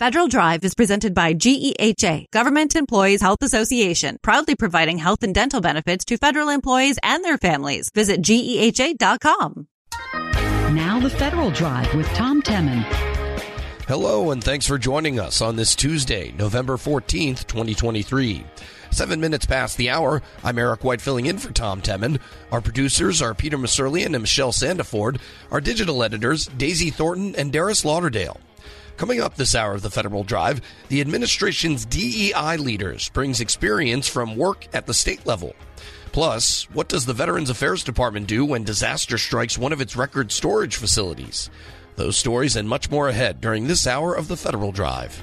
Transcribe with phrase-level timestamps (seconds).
[0.00, 5.60] Federal Drive is presented by GEHA, Government Employees Health Association, proudly providing health and dental
[5.60, 7.90] benefits to federal employees and their families.
[7.94, 9.68] Visit GEHA.com.
[10.74, 12.82] Now, the Federal Drive with Tom Temin.
[13.86, 18.44] Hello, and thanks for joining us on this Tuesday, November 14th, 2023.
[18.90, 22.18] Seven minutes past the hour, I'm Eric White filling in for Tom Temin.
[22.50, 25.20] Our producers are Peter Musurlian and Michelle Sandiford.
[25.52, 28.40] Our digital editors, Daisy Thornton and Darius Lauderdale.
[28.96, 34.36] Coming up this hour of the Federal Drive, the administration's DEI leaders brings experience from
[34.36, 35.56] work at the state level.
[36.12, 40.30] Plus, what does the Veterans Affairs Department do when disaster strikes one of its record
[40.30, 41.50] storage facilities?
[41.96, 45.20] Those stories and much more ahead during this hour of the Federal Drive.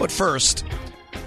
[0.00, 0.64] But first,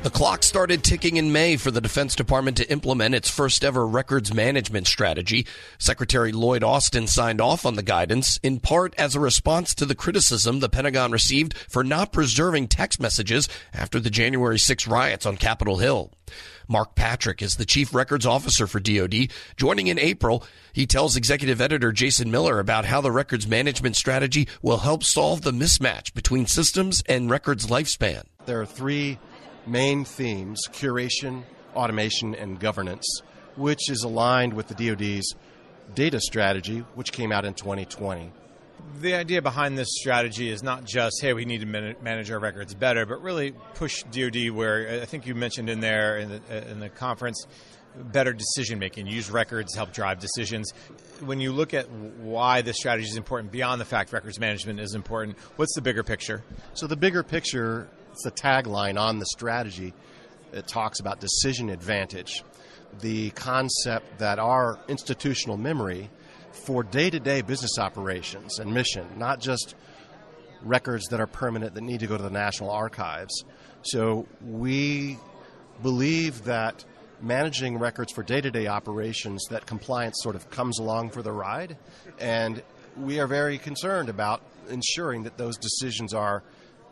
[0.01, 3.85] the clock started ticking in May for the Defense Department to implement its first ever
[3.85, 5.45] records management strategy.
[5.77, 9.95] Secretary Lloyd Austin signed off on the guidance, in part as a response to the
[9.95, 15.35] criticism the Pentagon received for not preserving text messages after the January 6 riots on
[15.35, 16.13] Capitol Hill.
[16.69, 19.27] Mark Patrick is the chief records officer for DoD.
[19.57, 24.47] Joining in April, he tells executive editor Jason Miller about how the records management strategy
[24.61, 28.23] will help solve the mismatch between systems and records lifespan.
[28.45, 29.17] There are three
[29.69, 31.43] main themes curation,
[31.75, 33.05] automation, and governance,
[33.55, 35.35] which is aligned with the DoD's
[35.95, 38.31] data strategy, which came out in 2020.
[39.01, 42.73] The idea behind this strategy is not just, hey, we need to manage our records
[42.73, 46.79] better, but really push DoD where I think you mentioned in there in the, in
[46.79, 47.45] the conference
[47.95, 50.71] better decision making, use records help drive decisions.
[51.21, 54.95] When you look at why this strategy is important beyond the fact records management is
[54.95, 56.43] important, what's the bigger picture?
[56.73, 57.89] So, the bigger picture
[58.19, 59.93] it's the tagline on the strategy.
[60.51, 62.43] It talks about decision advantage,
[62.99, 66.09] the concept that our institutional memory
[66.51, 69.75] for day to day business operations and mission, not just
[70.63, 73.45] records that are permanent that need to go to the National Archives.
[73.83, 75.17] So we
[75.81, 76.83] believe that
[77.21, 81.31] managing records for day to day operations, that compliance sort of comes along for the
[81.31, 81.77] ride.
[82.19, 82.61] And
[82.97, 86.43] we are very concerned about ensuring that those decisions are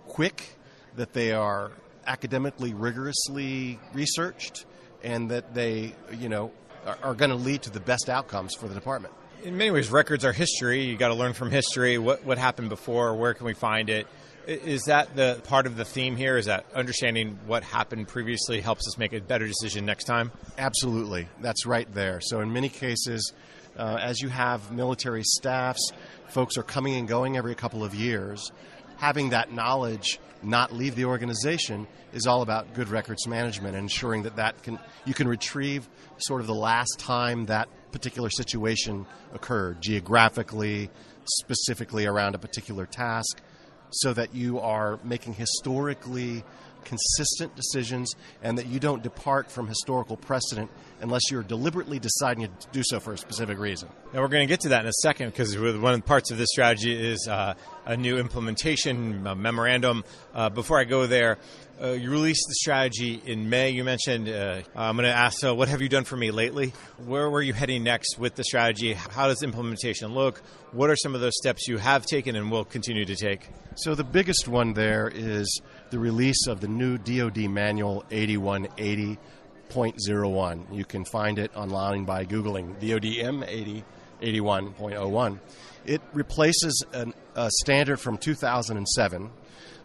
[0.06, 0.58] quick
[0.98, 1.72] that they are
[2.06, 4.66] academically rigorously researched
[5.04, 6.52] and that they, you know,
[6.86, 9.14] are, are going to lead to the best outcomes for the department.
[9.44, 10.84] In many ways, records are history.
[10.84, 11.98] You got to learn from history.
[11.98, 13.16] What what happened before?
[13.16, 14.08] Where can we find it?
[14.48, 16.38] Is that the part of the theme here?
[16.38, 20.32] Is that understanding what happened previously helps us make a better decision next time?
[20.58, 22.20] Absolutely, that's right there.
[22.22, 23.34] So in many cases,
[23.78, 25.92] uh, as you have military staffs,
[26.30, 28.52] folks are coming and going every couple of years.
[28.98, 34.24] Having that knowledge not leave the organization is all about good records management and ensuring
[34.24, 35.88] that that can you can retrieve
[36.18, 40.90] sort of the last time that particular situation occurred geographically
[41.26, 43.42] specifically around a particular task
[43.90, 46.44] so that you are making historically
[46.88, 50.72] consistent decisions and that you don't depart from historical precedent
[51.02, 53.90] unless you're deliberately deciding to do so for a specific reason.
[54.14, 56.32] Now, we're going to get to that in a second because one of the parts
[56.32, 57.54] of this strategy is uh,
[57.86, 60.04] a new implementation a memorandum.
[60.34, 61.38] Uh, before I go there,
[61.82, 63.70] uh, you released the strategy in May.
[63.70, 66.74] You mentioned, uh, I'm going to ask, uh, what have you done for me lately?
[67.06, 68.94] Where were you heading next with the strategy?
[68.94, 70.40] How does implementation look?
[70.72, 73.48] What are some of those steps you have taken and will continue to take?
[73.76, 80.76] So, the biggest one there is the release of the new DoD Manual 8180.01.
[80.76, 83.74] You can find it online by Googling DoDM
[84.22, 85.40] 8081.01.
[85.86, 89.30] It replaces an, a standard from 2007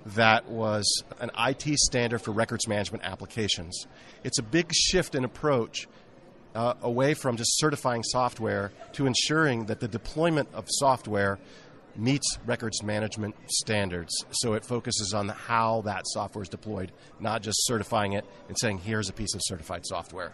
[0.05, 3.87] that was an IT standard for records management applications.
[4.25, 5.87] It's a big shift in approach
[6.55, 11.39] uh, away from just certifying software to ensuring that the deployment of software
[11.97, 14.12] meets records management standards.
[14.30, 18.78] So it focuses on how that software is deployed, not just certifying it and saying,
[18.78, 20.32] here's a piece of certified software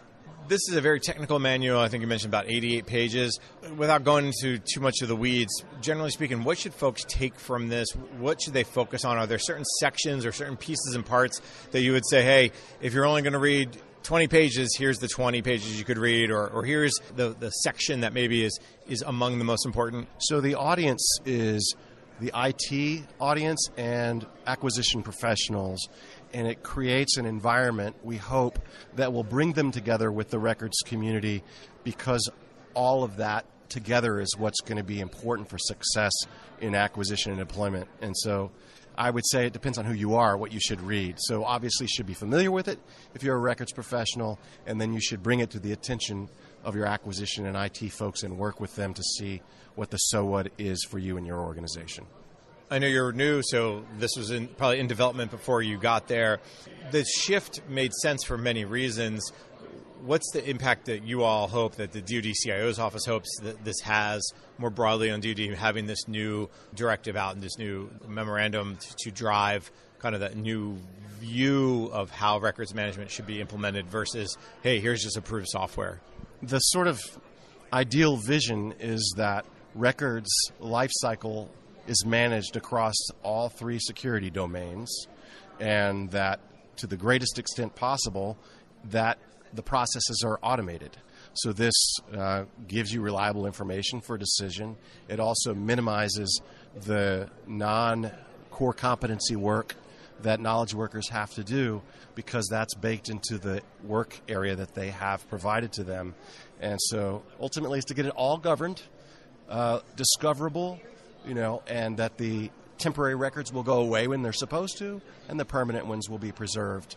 [0.49, 1.79] this is a very technical manual.
[1.79, 3.39] I think you mentioned about 88 pages.
[3.77, 7.69] Without going into too much of the weeds, generally speaking, what should folks take from
[7.69, 7.89] this?
[8.17, 9.17] What should they focus on?
[9.17, 11.41] Are there certain sections or certain pieces and parts
[11.71, 12.51] that you would say, hey,
[12.81, 16.31] if you're only going to read 20 pages, here's the 20 pages you could read,
[16.31, 20.07] or, or here's the, the section that maybe is, is among the most important?
[20.19, 21.75] So the audience is
[22.19, 25.87] the IT audience and acquisition professionals
[26.33, 28.59] and it creates an environment, we hope,
[28.95, 31.43] that will bring them together with the records community
[31.83, 32.29] because
[32.73, 36.11] all of that together is what's going to be important for success
[36.59, 37.87] in acquisition and deployment.
[38.01, 38.51] And so
[38.99, 41.15] I would say it depends on who you are, what you should read.
[41.19, 42.79] So obviously, you should be familiar with it
[43.15, 44.37] if you're a records professional,
[44.67, 46.27] and then you should bring it to the attention
[46.65, 49.41] of your acquisition and IT folks and work with them to see
[49.75, 52.05] what the so what is for you and your organization.
[52.69, 56.41] I know you're new, so this was in, probably in development before you got there.
[56.91, 59.31] The shift made sense for many reasons.
[60.01, 63.81] What's the impact that you all hope that the DoD CIO's office hopes that this
[63.81, 68.95] has more broadly on DoD having this new directive out and this new memorandum to,
[68.95, 69.69] to drive
[69.99, 70.77] kind of that new
[71.19, 75.99] view of how records management should be implemented versus, hey, here's just approved software?
[76.41, 77.01] The sort of
[77.73, 80.29] ideal vision is that records
[80.61, 81.49] lifecycle
[81.87, 85.07] is managed across all three security domains,
[85.59, 86.39] and that
[86.77, 88.37] to the greatest extent possible,
[88.85, 89.19] that
[89.53, 90.97] the processes are automated.
[91.33, 91.75] So this
[92.15, 94.77] uh, gives you reliable information for decision.
[95.07, 96.41] It also minimizes
[96.85, 99.75] the non-core competency work
[100.21, 101.81] that knowledge workers have to do
[102.15, 106.15] because that's baked into the work area that they have provided to them.
[106.59, 108.81] And so ultimately, is to get it all governed,
[109.47, 110.79] uh, discoverable,
[111.25, 115.39] you know, and that the temporary records will go away when they're supposed to, and
[115.39, 116.95] the permanent ones will be preserved.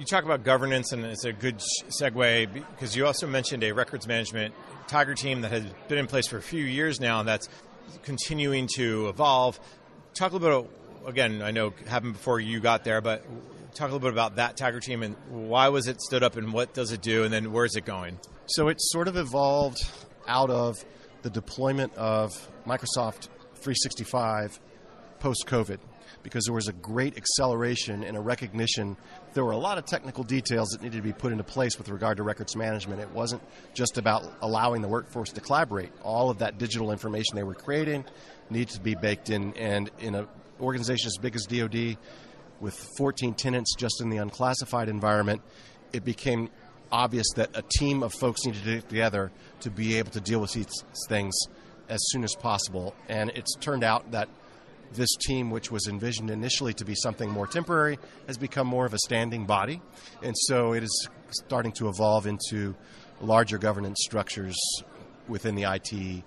[0.00, 1.60] You talk about governance, and it's a good
[2.00, 4.54] segue because you also mentioned a records management
[4.86, 7.50] Tiger team that has been in place for a few years now, and that's
[8.02, 9.60] continuing to evolve.
[10.14, 10.70] Talk a little bit,
[11.06, 13.26] again, I know happened before you got there, but
[13.74, 16.50] talk a little bit about that Tiger team and why was it stood up and
[16.54, 18.18] what does it do, and then where's it going?
[18.46, 19.82] So it sort of evolved
[20.26, 20.82] out of
[21.20, 22.30] the deployment of
[22.66, 24.58] Microsoft 365
[25.18, 25.78] post COVID
[26.22, 28.96] because there was a great acceleration and a recognition.
[29.32, 31.88] There were a lot of technical details that needed to be put into place with
[31.88, 33.00] regard to records management.
[33.00, 33.42] It wasn't
[33.74, 35.92] just about allowing the workforce to collaborate.
[36.02, 38.04] All of that digital information they were creating
[38.50, 39.54] needed to be baked in.
[39.54, 40.26] And in an
[40.60, 41.96] organization as big as DoD,
[42.60, 45.42] with 14 tenants just in the unclassified environment,
[45.92, 46.50] it became
[46.92, 49.30] obvious that a team of folks needed to get together
[49.60, 51.34] to be able to deal with these things
[51.88, 52.94] as soon as possible.
[53.08, 54.28] And it's turned out that
[54.92, 58.94] this team, which was envisioned initially to be something more temporary, has become more of
[58.94, 59.80] a standing body.
[60.22, 62.74] And so it is starting to evolve into
[63.20, 64.56] larger governance structures
[65.28, 66.24] within the IT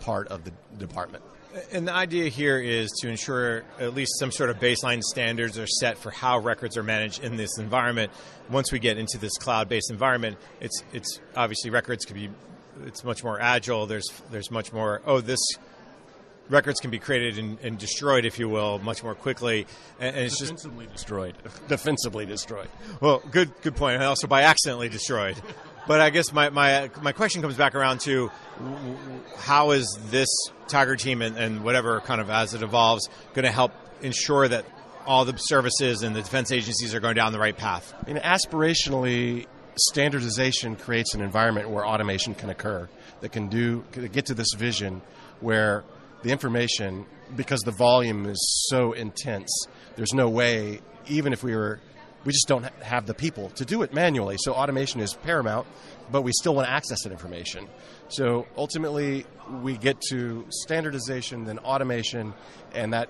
[0.00, 1.24] part of the department.
[1.72, 5.66] And the idea here is to ensure at least some sort of baseline standards are
[5.66, 8.12] set for how records are managed in this environment.
[8.50, 12.30] Once we get into this cloud-based environment, it's it's obviously records can be
[12.84, 13.86] it's much more agile.
[13.86, 15.00] There's there's much more.
[15.06, 15.40] Oh, this
[16.48, 19.66] records can be created and, and destroyed, if you will, much more quickly.
[20.00, 21.34] And, and it's defensively just destroyed.
[21.68, 22.68] defensively destroyed.
[23.00, 23.96] Well, good good point.
[23.96, 25.40] And also by accidentally destroyed.
[25.86, 28.30] But I guess my, my my question comes back around to
[29.38, 30.28] how is this
[30.68, 33.72] Tiger team and, and whatever kind of as it evolves going to help
[34.02, 34.66] ensure that
[35.06, 37.94] all the services and the defense agencies are going down the right path?
[38.02, 39.46] I mean, aspirationally,
[39.76, 42.88] standardization creates an environment where automation can occur
[43.20, 45.00] that can do get to this vision
[45.40, 45.84] where
[46.22, 47.06] the information
[47.36, 49.50] because the volume is so intense
[49.96, 51.80] there's no way even if we were
[52.24, 54.36] we just don't have the people to do it manually.
[54.38, 55.66] So automation is paramount
[56.10, 57.68] but we still want to access that information.
[58.08, 59.26] So ultimately
[59.62, 62.34] we get to standardization then automation
[62.74, 63.08] and that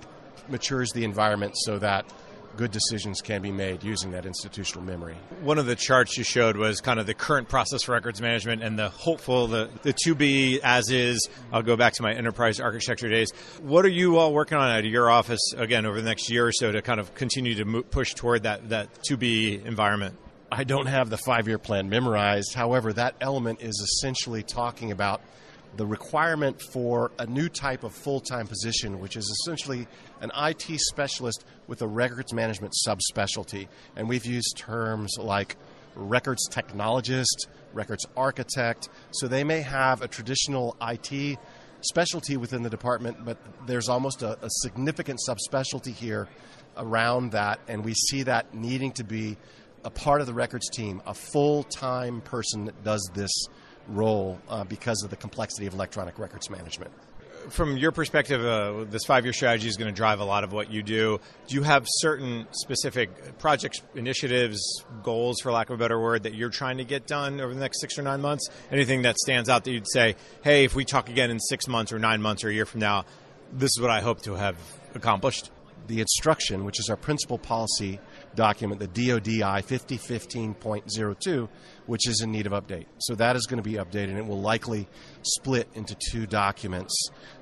[0.48, 2.10] matures the environment so that
[2.58, 5.16] good decisions can be made using that institutional memory.
[5.42, 8.64] One of the charts you showed was kind of the current process for records management
[8.64, 11.28] and the hopeful, the, the to be as is.
[11.52, 13.30] I'll go back to my enterprise architecture days.
[13.62, 16.52] What are you all working on at your office, again, over the next year or
[16.52, 20.16] so to kind of continue to push toward that, that to be environment?
[20.50, 22.54] I don't have the five year plan memorized.
[22.54, 25.20] However, that element is essentially talking about
[25.76, 29.86] the requirement for a new type of full time position, which is essentially
[30.20, 33.68] an IT specialist with a records management subspecialty.
[33.96, 35.56] And we've used terms like
[35.94, 38.88] records technologist, records architect.
[39.10, 41.38] So they may have a traditional IT
[41.80, 46.28] specialty within the department, but there's almost a, a significant subspecialty here
[46.76, 47.60] around that.
[47.68, 49.36] And we see that needing to be
[49.84, 53.30] a part of the records team, a full time person that does this
[53.88, 56.90] role uh, because of the complexity of electronic records management.
[57.50, 60.52] From your perspective, uh, this five year strategy is going to drive a lot of
[60.52, 61.20] what you do.
[61.46, 64.60] Do you have certain specific projects, initiatives,
[65.02, 67.60] goals, for lack of a better word, that you're trying to get done over the
[67.60, 68.48] next six or nine months?
[68.70, 71.92] Anything that stands out that you'd say, hey, if we talk again in six months
[71.92, 73.04] or nine months or a year from now,
[73.52, 74.56] this is what I hope to have
[74.94, 75.50] accomplished?
[75.86, 77.98] The instruction, which is our principal policy
[78.34, 81.48] document, the DODI 5015.02,
[81.88, 82.84] which is in need of update.
[82.98, 84.86] So that is going to be updated and it will likely
[85.22, 86.94] split into two documents.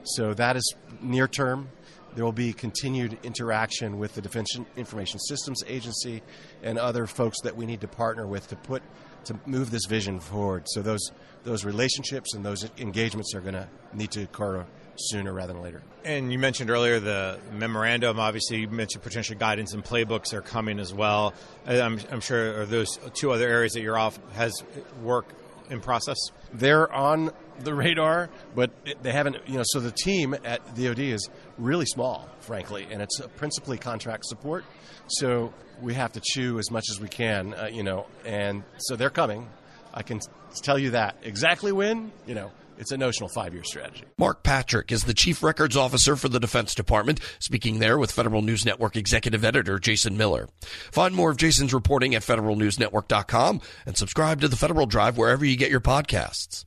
[0.05, 1.69] So that is near term.
[2.15, 6.23] There will be continued interaction with the Defense Information Systems Agency
[6.63, 8.83] and other folks that we need to partner with to put
[9.25, 10.63] to move this vision forward.
[10.69, 11.11] So those
[11.43, 14.65] those relationships and those engagements are going to need to occur
[14.99, 15.83] sooner rather than later.
[16.05, 18.19] And you mentioned earlier the memorandum.
[18.19, 21.35] Obviously, you mentioned potential guidance and playbooks are coming as well.
[21.67, 24.63] I'm, I'm sure are those two other areas that your office has
[25.03, 25.27] work
[25.71, 26.17] in process.
[26.53, 28.71] They're on the radar, but
[29.03, 29.37] they haven't.
[29.47, 34.27] You know, so the team at DoD is really small, frankly, and it's principally contract
[34.27, 34.65] support.
[35.09, 38.97] So we have to chew as much as we can, uh, you know, and so
[38.97, 39.49] they're coming.
[39.93, 40.21] I can
[40.63, 44.05] tell you that exactly when, you know, it's a notional five year strategy.
[44.19, 48.43] Mark Patrick is the Chief Records Officer for the Defense Department, speaking there with Federal
[48.43, 50.49] News Network Executive Editor Jason Miller.
[50.93, 55.57] Find more of Jason's reporting at federalnewsnetwork.com and subscribe to the Federal Drive wherever you
[55.57, 56.65] get your podcasts.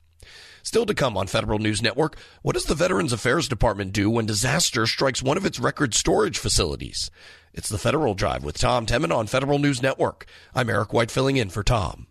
[0.62, 4.26] Still to come on Federal News Network, what does the Veterans Affairs Department do when
[4.26, 7.10] disaster strikes one of its record storage facilities?
[7.52, 10.26] It's the Federal Drive with Tom Temin on Federal News Network.
[10.54, 12.06] I'm Eric White filling in for Tom.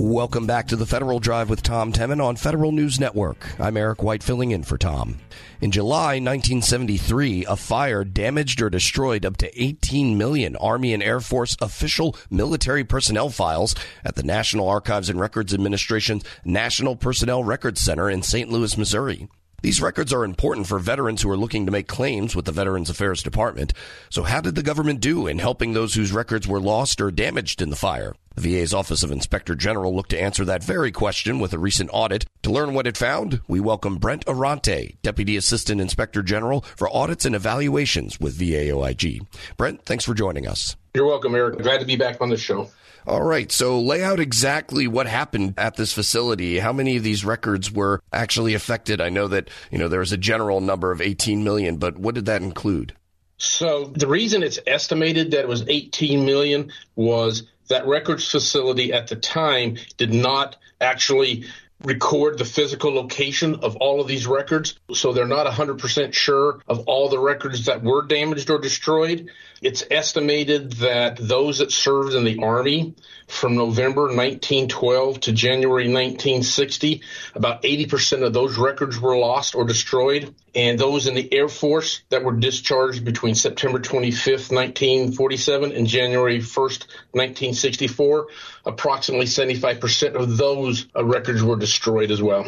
[0.00, 3.60] Welcome back to the Federal Drive with Tom Temin on Federal News Network.
[3.60, 5.18] I'm Eric White filling in for Tom.
[5.60, 11.20] In July 1973, a fire damaged or destroyed up to 18 million Army and Air
[11.20, 17.82] Force official military personnel files at the National Archives and Records Administration's National Personnel Records
[17.82, 18.50] Center in St.
[18.50, 19.28] Louis, Missouri.
[19.60, 22.88] These records are important for veterans who are looking to make claims with the Veterans
[22.88, 23.74] Affairs Department.
[24.08, 27.60] So how did the government do in helping those whose records were lost or damaged
[27.60, 28.14] in the fire?
[28.36, 31.90] The VA's Office of Inspector General looked to answer that very question with a recent
[31.92, 32.26] audit.
[32.44, 37.24] To learn what it found, we welcome Brent Arronte, Deputy Assistant Inspector General for Audits
[37.24, 39.26] and Evaluations with VAOIG.
[39.56, 40.76] Brent, thanks for joining us.
[40.94, 41.58] You're welcome, Eric.
[41.58, 42.70] Glad to be back on the show.
[43.04, 43.50] All right.
[43.50, 46.60] So lay out exactly what happened at this facility.
[46.60, 49.00] How many of these records were actually affected?
[49.00, 52.14] I know that, you know, there was a general number of 18 million, but what
[52.14, 52.94] did that include?
[53.38, 59.08] So the reason it's estimated that it was 18 million was that records facility at
[59.08, 61.46] the time did not actually
[61.82, 64.78] record the physical location of all of these records.
[64.92, 69.30] So they're not 100% sure of all the records that were damaged or destroyed.
[69.62, 72.94] It's estimated that those that served in the Army
[73.30, 77.02] from November 1912 to January 1960,
[77.34, 80.34] about 80% of those records were lost or destroyed.
[80.54, 86.38] And those in the Air Force that were discharged between September 25th, 1947 and January
[86.40, 88.26] 1st, 1964,
[88.66, 92.46] approximately 75% of those uh, records were destroyed as well.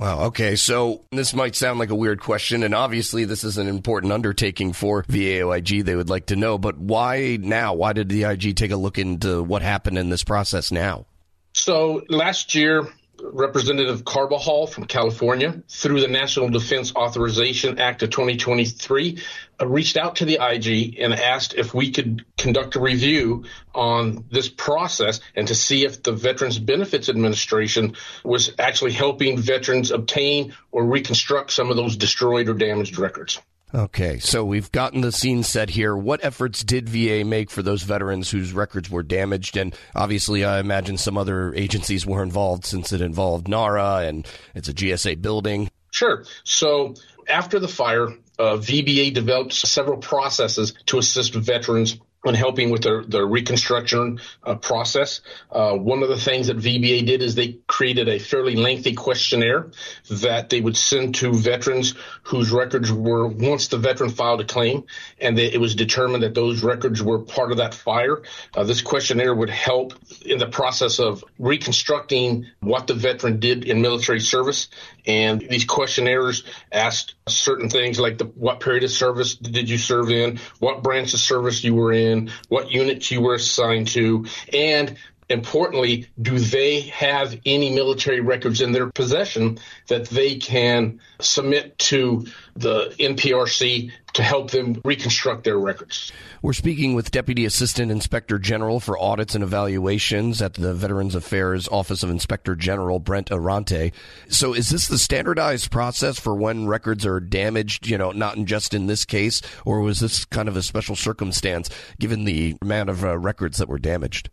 [0.00, 0.20] Wow.
[0.28, 0.56] Okay.
[0.56, 4.72] So this might sound like a weird question, and obviously this is an important undertaking
[4.72, 5.84] for VAOIG.
[5.84, 7.74] They would like to know, but why now?
[7.74, 11.04] Why did the IG take a look into what happened in this process now?
[11.52, 12.88] So last year,
[13.22, 19.18] Representative Carbajal from California, through the National Defense Authorization Act of 2023,
[19.60, 24.24] uh, reached out to the IG and asked if we could conduct a review on
[24.30, 30.54] this process and to see if the Veterans Benefits Administration was actually helping veterans obtain
[30.70, 33.40] or reconstruct some of those destroyed or damaged records.
[33.72, 35.96] Okay, so we've gotten the scene set here.
[35.96, 39.56] What efforts did VA make for those veterans whose records were damaged?
[39.56, 44.68] And obviously, I imagine some other agencies were involved since it involved NARA and it's
[44.68, 45.70] a GSA building.
[45.92, 46.24] Sure.
[46.42, 46.94] So
[47.28, 48.08] after the fire,
[48.38, 54.54] uh, VBA developed several processes to assist veterans on helping with the, the reconstruction uh,
[54.54, 55.22] process.
[55.50, 59.70] Uh, one of the things that VBA did is they created a fairly lengthy questionnaire
[60.10, 64.84] that they would send to veterans whose records were once the veteran filed a claim
[65.18, 68.22] and they, it was determined that those records were part of that fire.
[68.54, 73.80] Uh, this questionnaire would help in the process of reconstructing what the veteran did in
[73.80, 74.68] military service.
[75.06, 80.10] And these questionnaires asked certain things like the, what period of service did you serve
[80.10, 84.26] in, what branch of service you were in, in, what units you were assigned to,
[84.52, 84.96] and
[85.30, 92.26] importantly, do they have any military records in their possession that they can submit to
[92.56, 96.10] the NPRC to help them reconstruct their records?
[96.42, 101.68] We're speaking with Deputy Assistant Inspector General for Audits and Evaluations at the Veterans Affairs
[101.68, 103.92] Office of Inspector General, Brent Arronte.
[104.28, 108.74] So is this the standardized process for when records are damaged, you know, not just
[108.74, 111.70] in this case, or was this kind of a special circumstance
[112.00, 114.28] given the amount of uh, records that were damaged?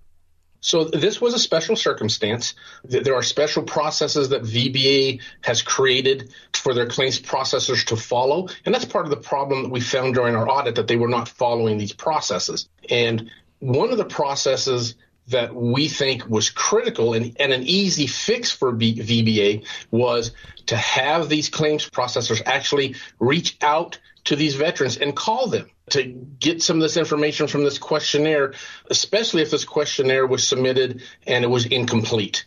[0.67, 2.53] So this was a special circumstance.
[2.83, 8.49] There are special processes that VBA has created for their claims processors to follow.
[8.65, 11.07] And that's part of the problem that we found during our audit that they were
[11.07, 12.67] not following these processes.
[12.89, 14.95] And one of the processes
[15.29, 20.33] that we think was critical and, and an easy fix for B, VBA was
[20.65, 26.03] to have these claims processors actually reach out to these veterans and call them to
[26.03, 28.53] get some of this information from this questionnaire,
[28.89, 32.45] especially if this questionnaire was submitted and it was incomplete.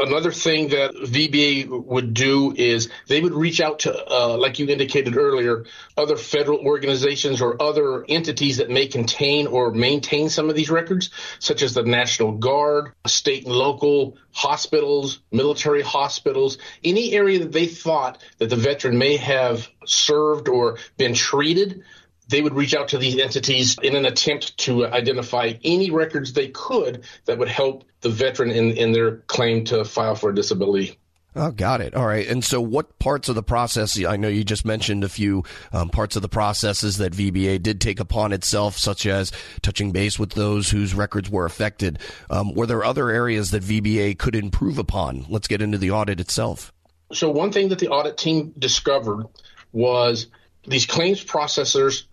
[0.00, 4.68] Another thing that VBA would do is they would reach out to, uh, like you
[4.68, 5.64] indicated earlier,
[5.96, 11.10] other federal organizations or other entities that may contain or maintain some of these records,
[11.40, 17.66] such as the National Guard, state and local hospitals, military hospitals, any area that they
[17.66, 21.82] thought that the veteran may have served or been treated
[22.28, 26.48] they would reach out to these entities in an attempt to identify any records they
[26.48, 30.98] could that would help the veteran in, in their claim to file for a disability.
[31.36, 31.94] Oh, got it.
[31.94, 32.26] All right.
[32.26, 34.02] And so, what parts of the process?
[34.02, 37.80] I know you just mentioned a few um, parts of the processes that VBA did
[37.80, 39.30] take upon itself, such as
[39.62, 41.98] touching base with those whose records were affected.
[42.28, 45.26] Um, were there other areas that VBA could improve upon?
[45.28, 46.72] Let's get into the audit itself.
[47.12, 49.26] So, one thing that the audit team discovered
[49.70, 50.26] was
[50.66, 52.04] these claims processors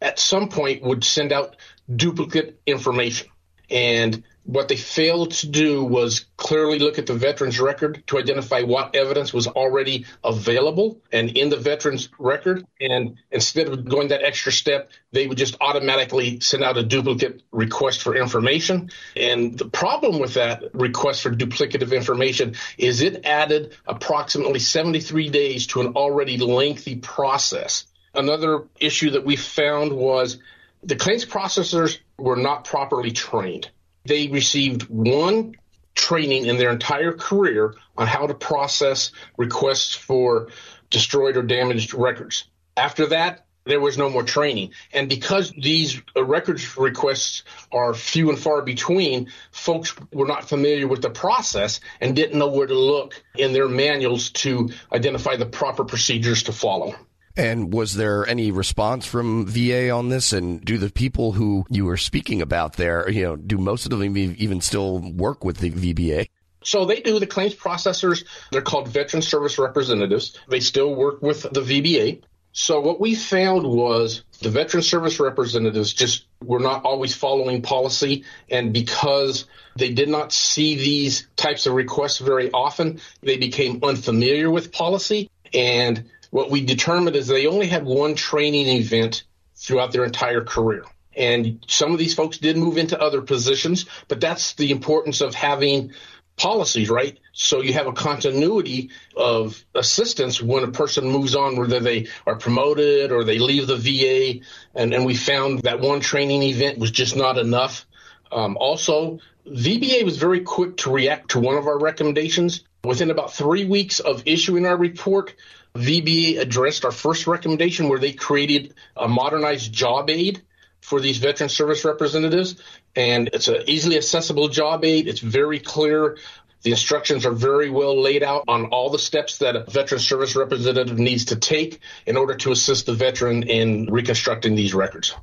[0.00, 1.56] at some point would send out
[1.94, 3.28] duplicate information.
[3.70, 8.60] And what they failed to do was clearly look at the veteran's record to identify
[8.60, 12.66] what evidence was already available and in the veteran's record.
[12.78, 17.42] And instead of going that extra step, they would just automatically send out a duplicate
[17.52, 18.90] request for information.
[19.16, 25.68] And the problem with that request for duplicative information is it added approximately 73 days
[25.68, 27.86] to an already lengthy process.
[28.14, 30.38] Another issue that we found was
[30.82, 33.70] the claims processors were not properly trained.
[34.04, 35.56] They received one
[35.94, 40.48] training in their entire career on how to process requests for
[40.90, 42.44] destroyed or damaged records.
[42.76, 44.72] After that, there was no more training.
[44.92, 51.00] And because these records requests are few and far between, folks were not familiar with
[51.00, 55.84] the process and didn't know where to look in their manuals to identify the proper
[55.84, 56.94] procedures to follow.
[57.36, 60.32] And was there any response from VA on this?
[60.32, 63.98] And do the people who you were speaking about there, you know, do most of
[63.98, 66.28] them even still work with the VBA?
[66.62, 67.18] So they do.
[67.18, 70.38] The claims processors, they're called veteran service representatives.
[70.48, 72.22] They still work with the VBA.
[72.52, 78.24] So what we found was the veteran service representatives just were not always following policy.
[78.48, 84.50] And because they did not see these types of requests very often, they became unfamiliar
[84.50, 85.30] with policy.
[85.52, 89.22] And what we determined is they only had one training event
[89.54, 90.84] throughout their entire career.
[91.16, 95.32] And some of these folks did move into other positions, but that's the importance of
[95.32, 95.92] having
[96.36, 97.16] policies, right?
[97.34, 102.34] So you have a continuity of assistance when a person moves on, whether they are
[102.34, 104.44] promoted or they leave the VA.
[104.74, 107.86] And, and we found that one training event was just not enough.
[108.32, 112.64] Um, also, VBA was very quick to react to one of our recommendations.
[112.82, 115.32] Within about three weeks of issuing our report,
[115.76, 120.40] VBA addressed our first recommendation where they created a modernized job aid
[120.80, 122.56] for these veteran service representatives.
[122.94, 125.08] And it's an easily accessible job aid.
[125.08, 126.16] It's very clear.
[126.62, 130.36] The instructions are very well laid out on all the steps that a veteran service
[130.36, 135.14] representative needs to take in order to assist the veteran in reconstructing these records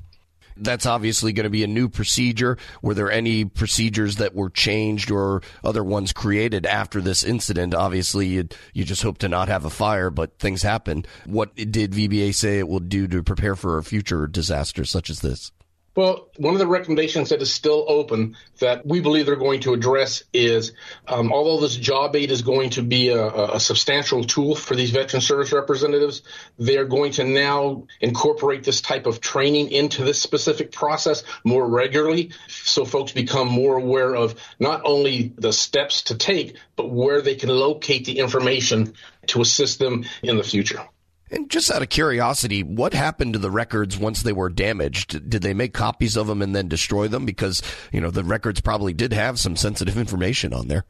[0.62, 2.58] that's obviously going to be a new procedure.
[2.82, 7.74] Were there any procedures that were changed or other ones created after this incident?
[7.74, 11.06] Obviously, you, you just hope to not have a fire, but things happen.
[11.26, 15.20] What did VBA say it will do to prepare for a future disaster such as
[15.20, 15.52] this?
[15.94, 19.74] Well, one of the recommendations that is still open that we believe they're going to
[19.74, 20.72] address is
[21.06, 24.92] um, although this job aid is going to be a, a, substantial tool for these
[24.92, 26.22] veteran service representatives,
[26.58, 31.68] they are going to now incorporate this type of training into this specific process more
[31.68, 37.22] regularly so folks become more aware of not only the steps to take, but where
[37.22, 38.94] they can locate the information
[39.28, 40.88] to assist them in the future.
[41.32, 45.30] And just out of curiosity, what happened to the records once they were damaged?
[45.30, 47.26] Did they make copies of them and then destroy them?
[47.26, 50.84] Because, you know, the records probably did have some sensitive information on there.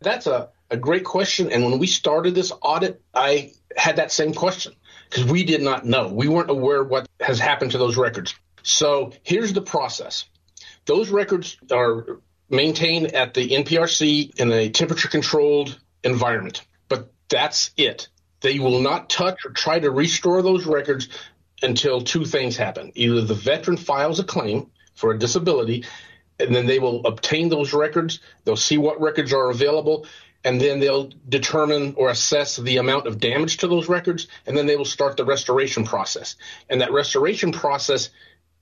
[0.00, 1.50] That's a, a great question.
[1.50, 4.74] And when we started this audit, I had that same question
[5.08, 6.12] because we did not know.
[6.12, 8.34] We weren't aware what has happened to those records.
[8.62, 10.26] So here's the process
[10.84, 12.20] those records are
[12.50, 18.08] maintained at the NPRC in a temperature controlled environment, but that's it.
[18.40, 21.08] They will not touch or try to restore those records
[21.62, 22.92] until two things happen.
[22.94, 25.84] Either the veteran files a claim for a disability,
[26.38, 28.20] and then they will obtain those records.
[28.44, 30.06] They'll see what records are available,
[30.44, 34.66] and then they'll determine or assess the amount of damage to those records, and then
[34.66, 36.36] they will start the restoration process.
[36.68, 38.10] And that restoration process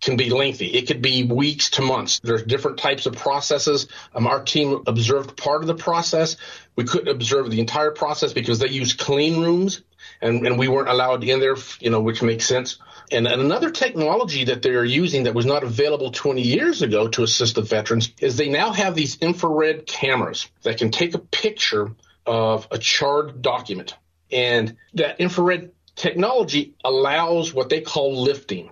[0.00, 0.66] can be lengthy.
[0.66, 2.20] It could be weeks to months.
[2.22, 3.88] There's different types of processes.
[4.14, 6.37] Um, our team observed part of the process.
[6.76, 9.82] We couldn't observe the entire process because they use clean rooms
[10.20, 12.78] and, and we weren't allowed in there, you know, which makes sense.
[13.11, 17.22] And, and another technology that they're using that was not available 20 years ago to
[17.22, 21.92] assist the veterans is they now have these infrared cameras that can take a picture
[22.26, 23.94] of a charred document.
[24.32, 28.70] And that infrared technology allows what they call lifting.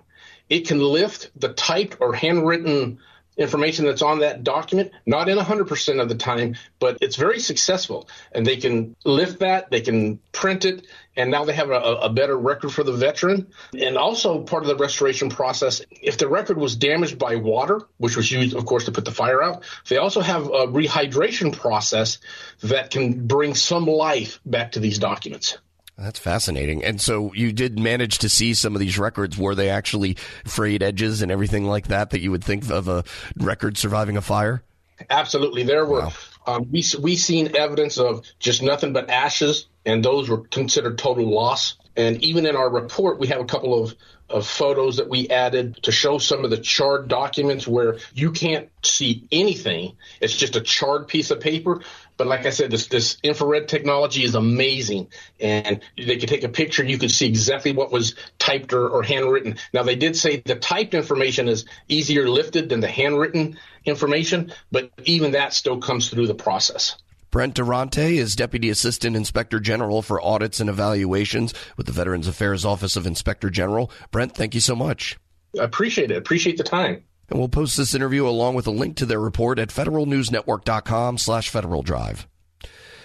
[0.49, 2.99] It can lift the typed or handwritten
[3.37, 8.07] information that's on that document, not in 100% of the time, but it's very successful.
[8.31, 12.09] And they can lift that, they can print it, and now they have a, a,
[12.09, 13.47] better record for the veteran.
[13.77, 18.15] And also part of the restoration process, if the record was damaged by water, which
[18.15, 22.19] was used, of course, to put the fire out, they also have a rehydration process
[22.63, 25.57] that can bring some life back to these documents.
[25.97, 26.83] That's fascinating.
[26.83, 29.37] And so you did manage to see some of these records.
[29.37, 33.05] Were they actually frayed edges and everything like that that you would think of a
[33.37, 34.61] record surviving a fire?
[35.09, 35.63] Absolutely.
[35.63, 36.11] There were, wow.
[36.47, 41.33] um, we, we seen evidence of just nothing but ashes, and those were considered total
[41.33, 41.75] loss.
[41.95, 43.95] And even in our report, we have a couple of,
[44.29, 48.69] of photos that we added to show some of the charred documents where you can't
[48.83, 49.95] see anything.
[50.19, 51.81] It's just a charred piece of paper.
[52.17, 56.49] But like I said, this this infrared technology is amazing, and they could take a
[56.49, 56.83] picture.
[56.83, 59.57] You could see exactly what was typed or, or handwritten.
[59.73, 64.91] Now they did say the typed information is easier lifted than the handwritten information, but
[65.03, 66.97] even that still comes through the process.
[67.31, 72.63] Brent Arronte is Deputy Assistant Inspector General for Audits and Evaluations with the Veterans Affairs
[72.63, 73.91] Office of Inspector General.
[74.11, 75.17] Brent, thank you so much.
[75.59, 76.17] I appreciate it.
[76.17, 77.03] Appreciate the time.
[77.29, 81.49] And we'll post this interview along with a link to their report at federalnewsnetwork.com slash
[81.49, 82.27] Federal Drive.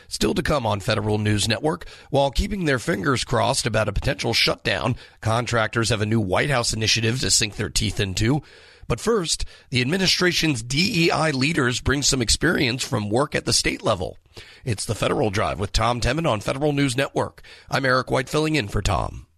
[0.08, 4.34] Still to come on Federal News Network, while keeping their fingers crossed about a potential
[4.34, 8.42] shutdown, contractors have a new White House initiative to sink their teeth into.
[8.88, 14.18] But first, the administration's DEI leaders bring some experience from work at the state level.
[14.64, 17.40] It's the Federal Drive with Tom Temin on Federal News Network.
[17.70, 19.28] I'm Eric White filling in for Tom.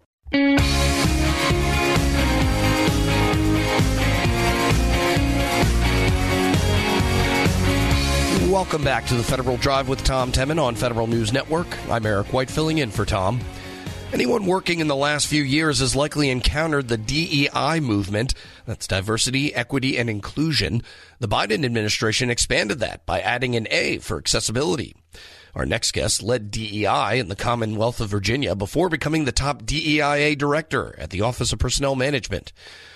[8.53, 11.67] Welcome back to the Federal Drive with Tom Temin on Federal News Network.
[11.89, 13.41] I'm Eric White filling in for Tom.
[14.13, 18.35] Anyone working in the last few years has likely encountered the DEI movement.
[18.67, 20.83] That's diversity, equity, and inclusion.
[21.19, 24.95] The Biden administration expanded that by adding an A for accessibility.
[25.55, 30.37] Our next guest led DEI in the Commonwealth of Virginia before becoming the top DEIA
[30.37, 32.53] director at the Office of Personnel Management.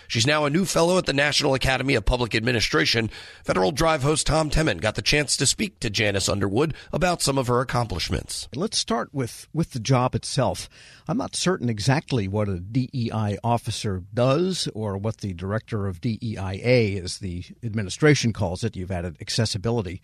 [0.09, 3.11] She's now a new fellow at the National Academy of Public Administration.
[3.45, 7.39] Federal Drive host Tom Temin got the chance to speak to Janice Underwood about some
[7.39, 8.49] of her accomplishments.
[8.55, 10.69] Let's start with, with the job itself.
[11.09, 17.03] I'm not certain exactly what a DEI officer does or what the director of DEIA,
[17.03, 18.77] as the administration calls it.
[18.77, 20.03] You've added accessibility.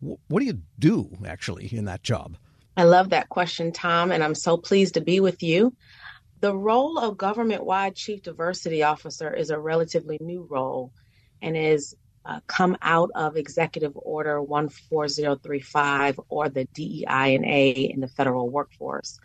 [0.00, 2.36] What do you do actually in that job?
[2.76, 5.74] I love that question, Tom, and I'm so pleased to be with you.
[6.40, 10.92] The role of government wide chief diversity officer is a relatively new role
[11.42, 18.48] and is uh, come out of Executive Order 14035 or the DEI&A in the federal
[18.48, 19.18] workforce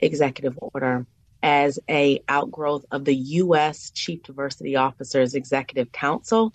[0.00, 1.06] executive order
[1.42, 3.90] as a outgrowth of the U.S.
[3.90, 6.52] Chief Diversity Officers Executive Council.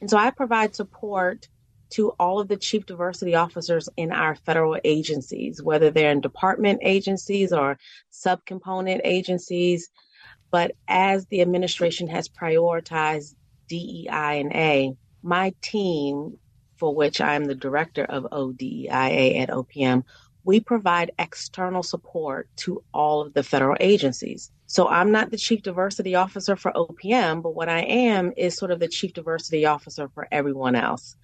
[0.00, 1.48] And so I provide support
[1.94, 6.80] to all of the chief diversity officers in our federal agencies, whether they're in department
[6.82, 7.78] agencies or
[8.12, 9.90] subcomponent agencies.
[10.50, 13.36] But as the administration has prioritized
[13.68, 16.36] DEI and A, my team,
[16.78, 20.02] for which I'm the director of ODEIA at OPM,
[20.42, 24.50] we provide external support to all of the federal agencies.
[24.66, 28.72] So I'm not the chief diversity officer for OPM, but what I am is sort
[28.72, 31.16] of the chief diversity officer for everyone else.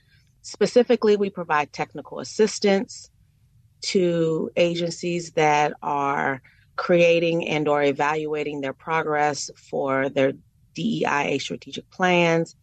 [0.42, 3.10] Specifically, we provide technical assistance
[3.82, 6.42] to agencies that are
[6.76, 10.32] creating and or evaluating their progress for their
[10.74, 12.56] DEIA strategic plans.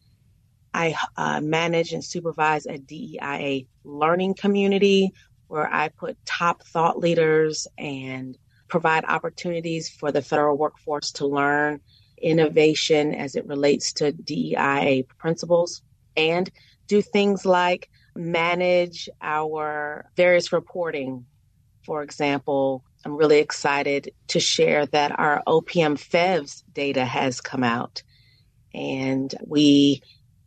[0.74, 5.12] I uh, manage and supervise a DEIA learning community
[5.48, 8.38] where I put top thought leaders and
[8.68, 11.80] provide opportunities for the federal workforce to learn
[12.22, 15.82] innovation as it relates to DEIA principles.
[16.16, 16.50] And
[16.88, 21.26] do things like manage our various reporting.
[21.86, 28.04] For example, I'm really excited to share that our OPM FEVS data has come out
[28.74, 30.02] and we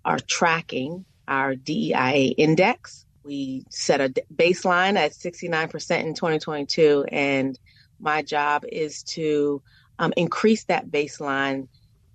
[0.04, 3.06] are tracking our DEIA index.
[3.22, 7.58] We set a baseline at 69% in 2022, and
[7.98, 9.62] my job is to
[9.98, 11.68] um, increase that baseline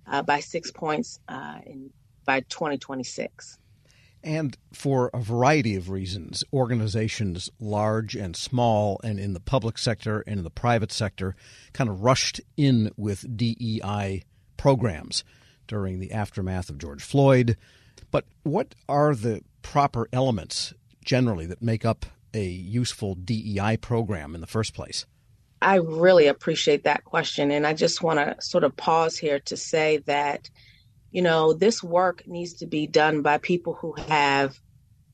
[0.06, 1.90] uh, by six points uh, in,
[2.24, 3.58] by 2026.
[4.26, 10.24] And for a variety of reasons, organizations large and small, and in the public sector
[10.26, 11.36] and in the private sector,
[11.72, 14.24] kind of rushed in with DEI
[14.56, 15.22] programs
[15.68, 17.56] during the aftermath of George Floyd.
[18.10, 24.40] But what are the proper elements generally that make up a useful DEI program in
[24.40, 25.06] the first place?
[25.62, 27.52] I really appreciate that question.
[27.52, 30.50] And I just want to sort of pause here to say that
[31.10, 34.58] you know, this work needs to be done by people who have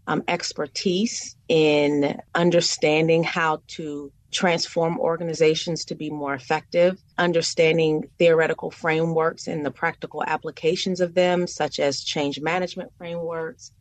[0.06, 9.46] um, expertise in understanding how to transform organizations to be more effective, understanding theoretical frameworks
[9.46, 13.72] and the practical applications of them, such as change management frameworks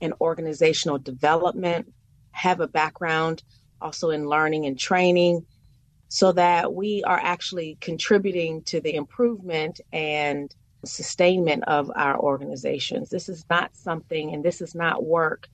[0.00, 1.92] and organizational development,
[2.32, 3.42] have a background
[3.80, 5.44] also in learning and training,
[6.08, 13.10] so that we are actually contributing to the improvement and sustainment of our organizations.
[13.10, 15.48] This is not something, and this is not work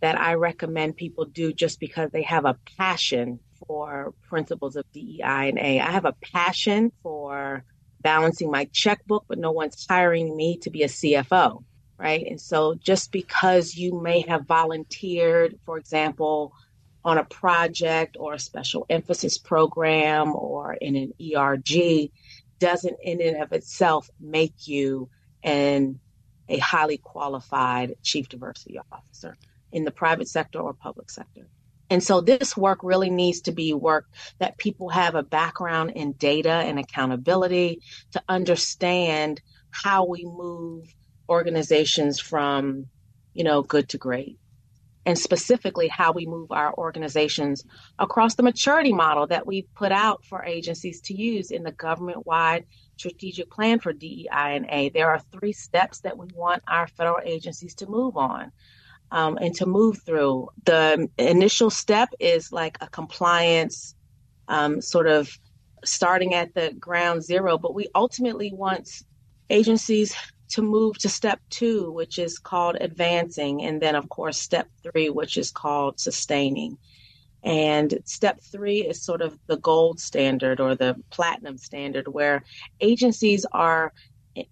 [0.00, 5.48] that I recommend people do just because they have a passion for principles of DEI
[5.48, 5.80] and A.
[5.80, 7.64] I have a passion for
[8.00, 11.62] balancing my checkbook, but no one's hiring me to be a CFO,
[11.96, 12.26] right?
[12.26, 16.52] And so just because you may have volunteered, for example,
[17.04, 22.10] on a project or a special emphasis program or in an ERG
[22.62, 25.10] doesn't in and of itself make you
[25.42, 25.98] an
[26.48, 29.36] a highly qualified chief diversity officer
[29.72, 31.48] in the private sector or public sector.
[31.90, 34.06] And so this work really needs to be work
[34.38, 37.80] that people have a background in data and accountability
[38.12, 40.86] to understand how we move
[41.28, 42.86] organizations from,
[43.34, 44.38] you know, good to great
[45.04, 47.64] and specifically how we move our organizations
[47.98, 52.26] across the maturity model that we put out for agencies to use in the government
[52.26, 52.64] wide
[52.96, 54.90] strategic plan for DEI and A.
[54.90, 58.52] There are three steps that we want our federal agencies to move on.
[59.10, 60.48] Um, and to move through.
[60.64, 63.94] The initial step is like a compliance
[64.48, 65.38] um, sort of
[65.84, 68.88] starting at the ground zero, but we ultimately want
[69.50, 70.14] agencies
[70.52, 75.08] to move to step two, which is called advancing, and then, of course, step three,
[75.08, 76.76] which is called sustaining.
[77.42, 82.44] And step three is sort of the gold standard or the platinum standard, where
[82.80, 83.92] agencies are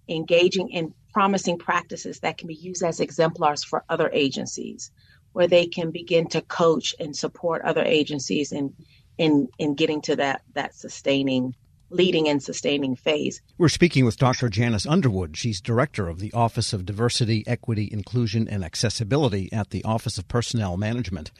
[0.09, 4.91] engaging in promising practices that can be used as exemplars for other agencies,
[5.33, 8.73] where they can begin to coach and support other agencies in
[9.17, 11.55] in in getting to that that sustaining
[11.91, 13.41] leading and sustaining phase.
[13.57, 14.49] We're speaking with Dr.
[14.49, 15.37] Janice Underwood.
[15.37, 20.27] She's director of the Office of Diversity, Equity, Inclusion, and Accessibility at the Office of
[20.27, 21.31] Personnel Management.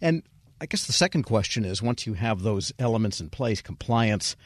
[0.00, 0.22] And
[0.60, 4.36] I guess the second question is once you have those elements in place, compliance,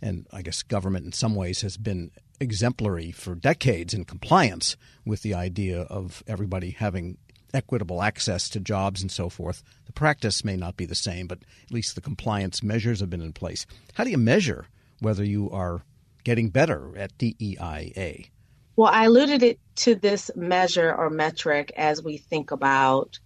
[0.00, 5.22] and I guess government in some ways has been exemplary for decades in compliance with
[5.22, 7.18] the idea of everybody having
[7.54, 9.62] equitable access to jobs and so forth.
[9.86, 13.20] The practice may not be the same, but at least the compliance measures have been
[13.20, 13.66] in place.
[13.94, 14.66] How do you measure
[15.02, 15.84] whether you are
[16.24, 18.28] getting better at DEIA.
[18.76, 23.18] Well, I alluded it to this measure or metric as we think about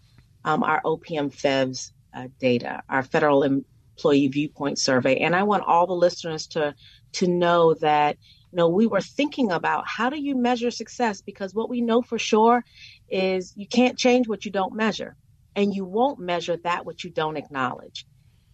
[0.44, 5.86] um, our OPM FEVS uh, data, our Federal Employee Viewpoint Survey, and I want all
[5.86, 6.74] the listeners to
[7.12, 8.16] to know that
[8.52, 12.02] you know we were thinking about how do you measure success because what we know
[12.02, 12.64] for sure
[13.08, 15.16] is you can't change what you don't measure,
[15.54, 18.06] and you won't measure that which you don't acknowledge.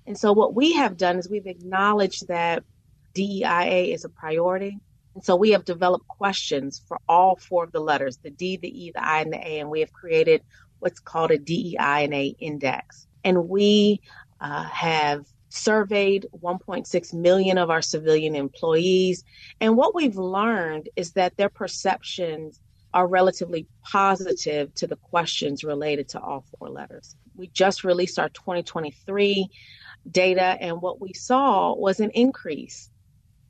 [0.07, 2.65] And so what we have done is we've acknowledged that
[3.15, 4.79] DEIA is a priority.
[5.15, 8.85] And so we have developed questions for all four of the letters the D, the
[8.85, 10.43] E, the I, and the A, and we have created
[10.79, 13.07] what's called a DEI and A index.
[13.25, 14.01] And we
[14.41, 19.23] uh, have surveyed 1.6 million of our civilian employees.
[19.61, 22.59] And what we've learned is that their perceptions
[22.95, 27.17] are relatively positive to the questions related to all four letters.
[27.37, 29.49] We just released our 2023
[30.11, 32.91] data, and what we saw was an increase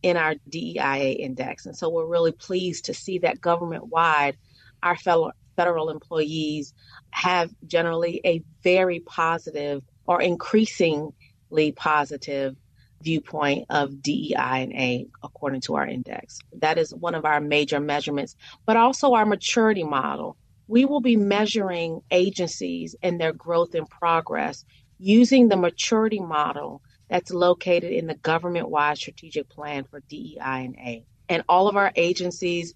[0.03, 1.67] in our DEIA index.
[1.67, 4.37] And so we're really pleased to see that government wide,
[4.83, 6.75] our fellow, federal employees
[7.11, 12.57] have generally a very positive or increasingly positive
[13.03, 16.39] viewpoint of DEI and A according to our index.
[16.61, 20.37] That is one of our major measurements, but also our maturity model.
[20.69, 24.65] We will be measuring agencies and their growth and progress
[24.99, 26.81] using the maturity model
[27.13, 31.05] that's located in the government wide strategic plan for DEI and A.
[31.29, 32.73] And all of our agencies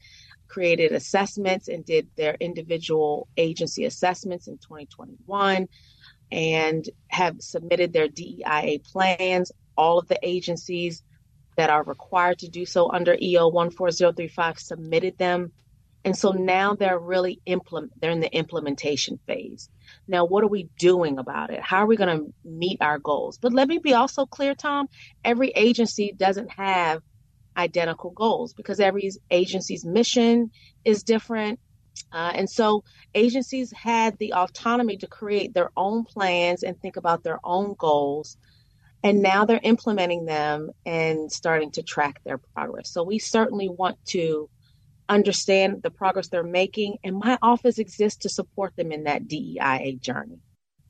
[0.46, 5.66] created assessments and did their individual agency assessments in 2021
[6.30, 9.52] and have submitted their DEIA plans.
[9.74, 11.02] All of the agencies
[11.56, 15.50] that are required to do so under EO 14035 submitted them.
[16.04, 19.70] And so now they're really implement they're in the implementation phase.
[20.08, 21.60] Now, what are we doing about it?
[21.60, 23.38] How are we going to meet our goals?
[23.38, 24.88] But let me be also clear, Tom,
[25.24, 27.02] every agency doesn't have
[27.56, 30.50] identical goals because every agency's mission
[30.84, 31.58] is different.
[32.12, 37.24] Uh, and so agencies had the autonomy to create their own plans and think about
[37.24, 38.36] their own goals.
[39.02, 42.90] And now they're implementing them and starting to track their progress.
[42.90, 44.48] So we certainly want to
[45.08, 46.98] understand the progress they're making.
[47.04, 50.40] And my office exists to support them in that DEIA journey.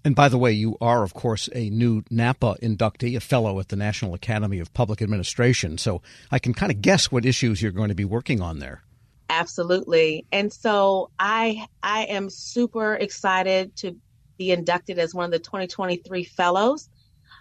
[0.05, 3.71] And by the way, you are, of course, a new NAPA inductee, a fellow at
[3.71, 5.79] the National Academy of Public Administration.
[5.79, 6.01] So
[6.31, 8.85] I can kind of guess what issues you're going to be working on there.
[9.29, 10.25] Absolutely.
[10.31, 13.97] And so I I am super excited to
[14.39, 16.89] be inducted as one of the 2023 fellows.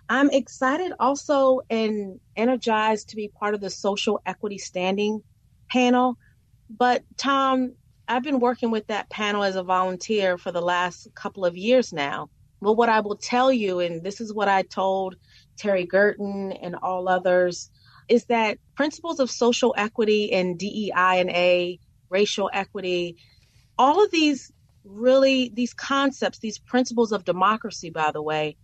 [0.10, 5.22] I'm excited also and energized to be part of the social equity standing
[5.70, 6.18] panel.
[6.70, 7.74] But Tom,
[8.08, 11.94] I've been working with that panel as a volunteer for the last couple of years
[11.94, 12.30] now.
[12.60, 15.16] Well, what I will tell you, and this is what I told
[15.58, 17.70] Terry Gerton and all others,
[18.08, 23.18] is that principles of social equity and DEI and A, racial equity,
[23.78, 24.52] all of these
[24.84, 28.56] really, these concepts, these principles of democracy, by the way,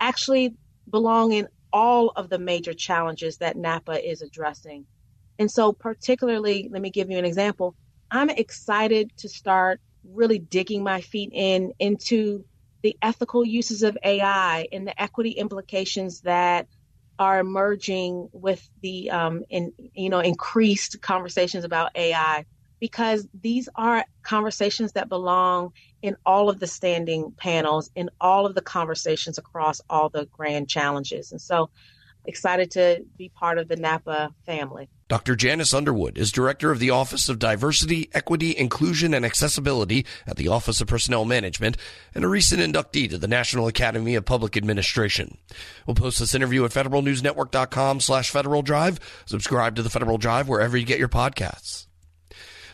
[0.00, 0.54] actually
[0.90, 4.86] belong in all of the major challenges that NAPA is addressing.
[5.38, 7.76] And so, particularly, let me give you an example.
[8.10, 12.44] I'm excited to start really digging my feet in into
[12.84, 16.68] the ethical uses of AI and the equity implications that
[17.18, 22.46] are emerging with the um, in, you know increased conversations about AI
[22.80, 25.70] because these are conversations that belong
[26.02, 30.68] in all of the standing panels in all of the conversations across all the grand
[30.70, 31.70] challenges and so
[32.28, 34.88] excited to be part of the NAPA family.
[35.08, 35.34] Dr.
[35.34, 40.48] Janice Underwood is Director of the Office of Diversity, Equity, Inclusion, and Accessibility at the
[40.48, 41.78] Office of Personnel Management
[42.14, 45.38] and a recent inductee to the National Academy of Public Administration.
[45.86, 49.00] We'll post this interview at federalnewsnetwork.com slash Federal Drive.
[49.24, 51.86] Subscribe to the Federal Drive wherever you get your podcasts.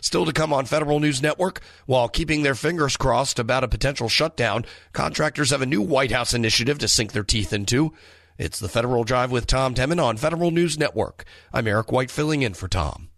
[0.00, 4.08] Still to come on Federal News Network, while keeping their fingers crossed about a potential
[4.08, 7.94] shutdown, contractors have a new White House initiative to sink their teeth into.
[8.36, 11.24] It's the Federal Drive with Tom Temin on Federal News Network.
[11.52, 13.10] I'm Eric White filling in for Tom.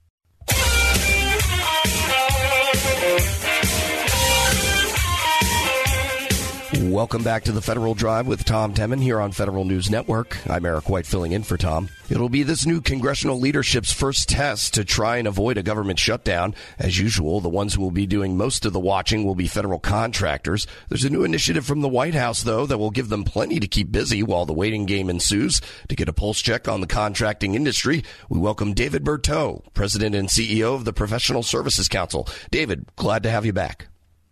[6.83, 10.37] Welcome back to the Federal Drive with Tom Temin here on Federal News Network.
[10.49, 11.89] I'm Eric White filling in for Tom.
[12.11, 16.55] It'll be this new congressional leadership's first test to try and avoid a government shutdown.
[16.79, 19.79] As usual, the ones who will be doing most of the watching will be federal
[19.79, 20.67] contractors.
[20.91, 23.67] There's a new initiative from the White House, though, that will give them plenty to
[23.67, 25.63] keep busy while the waiting game ensues.
[25.89, 30.29] To get a pulse check on the contracting industry, we welcome David Berteau, President and
[30.29, 32.29] CEO of the Professional Services Council.
[32.51, 33.89] David, glad to have you back.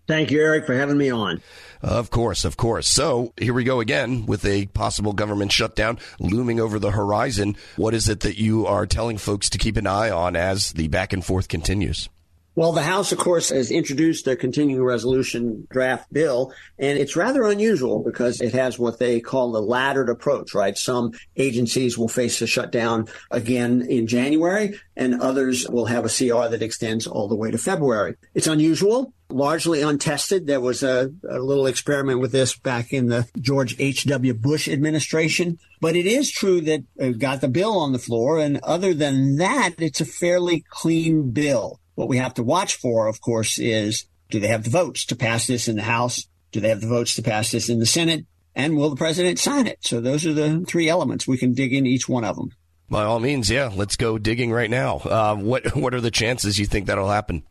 [0.06, 1.40] Thank you, Eric, for having me on.
[1.80, 2.86] Of course, of course.
[2.86, 7.56] So here we go again with a possible government shutdown looming over the horizon.
[7.76, 10.88] What is it that you are telling folks to keep an eye on as the
[10.88, 12.08] back and forth continues?
[12.56, 17.42] Well, the House, of course, has introduced a continuing resolution draft bill, and it's rather
[17.42, 20.78] unusual because it has what they call the laddered approach, right?
[20.78, 26.48] Some agencies will face a shutdown again in January, and others will have a CR
[26.48, 28.14] that extends all the way to February.
[28.34, 30.46] It's unusual, largely untested.
[30.46, 34.32] There was a, a little experiment with this back in the George H.W.
[34.34, 38.94] Bush administration, but it is true that got the bill on the floor, and other
[38.94, 41.80] than that, it's a fairly clean bill.
[41.94, 45.16] What we have to watch for, of course, is do they have the votes to
[45.16, 46.26] pass this in the House?
[46.52, 48.26] Do they have the votes to pass this in the Senate?
[48.54, 49.78] And will the president sign it?
[49.80, 51.26] So those are the three elements.
[51.26, 52.50] We can dig into each one of them.
[52.88, 54.98] By all means, yeah, let's go digging right now.
[54.98, 57.42] Uh, what what are the chances you think that'll happen?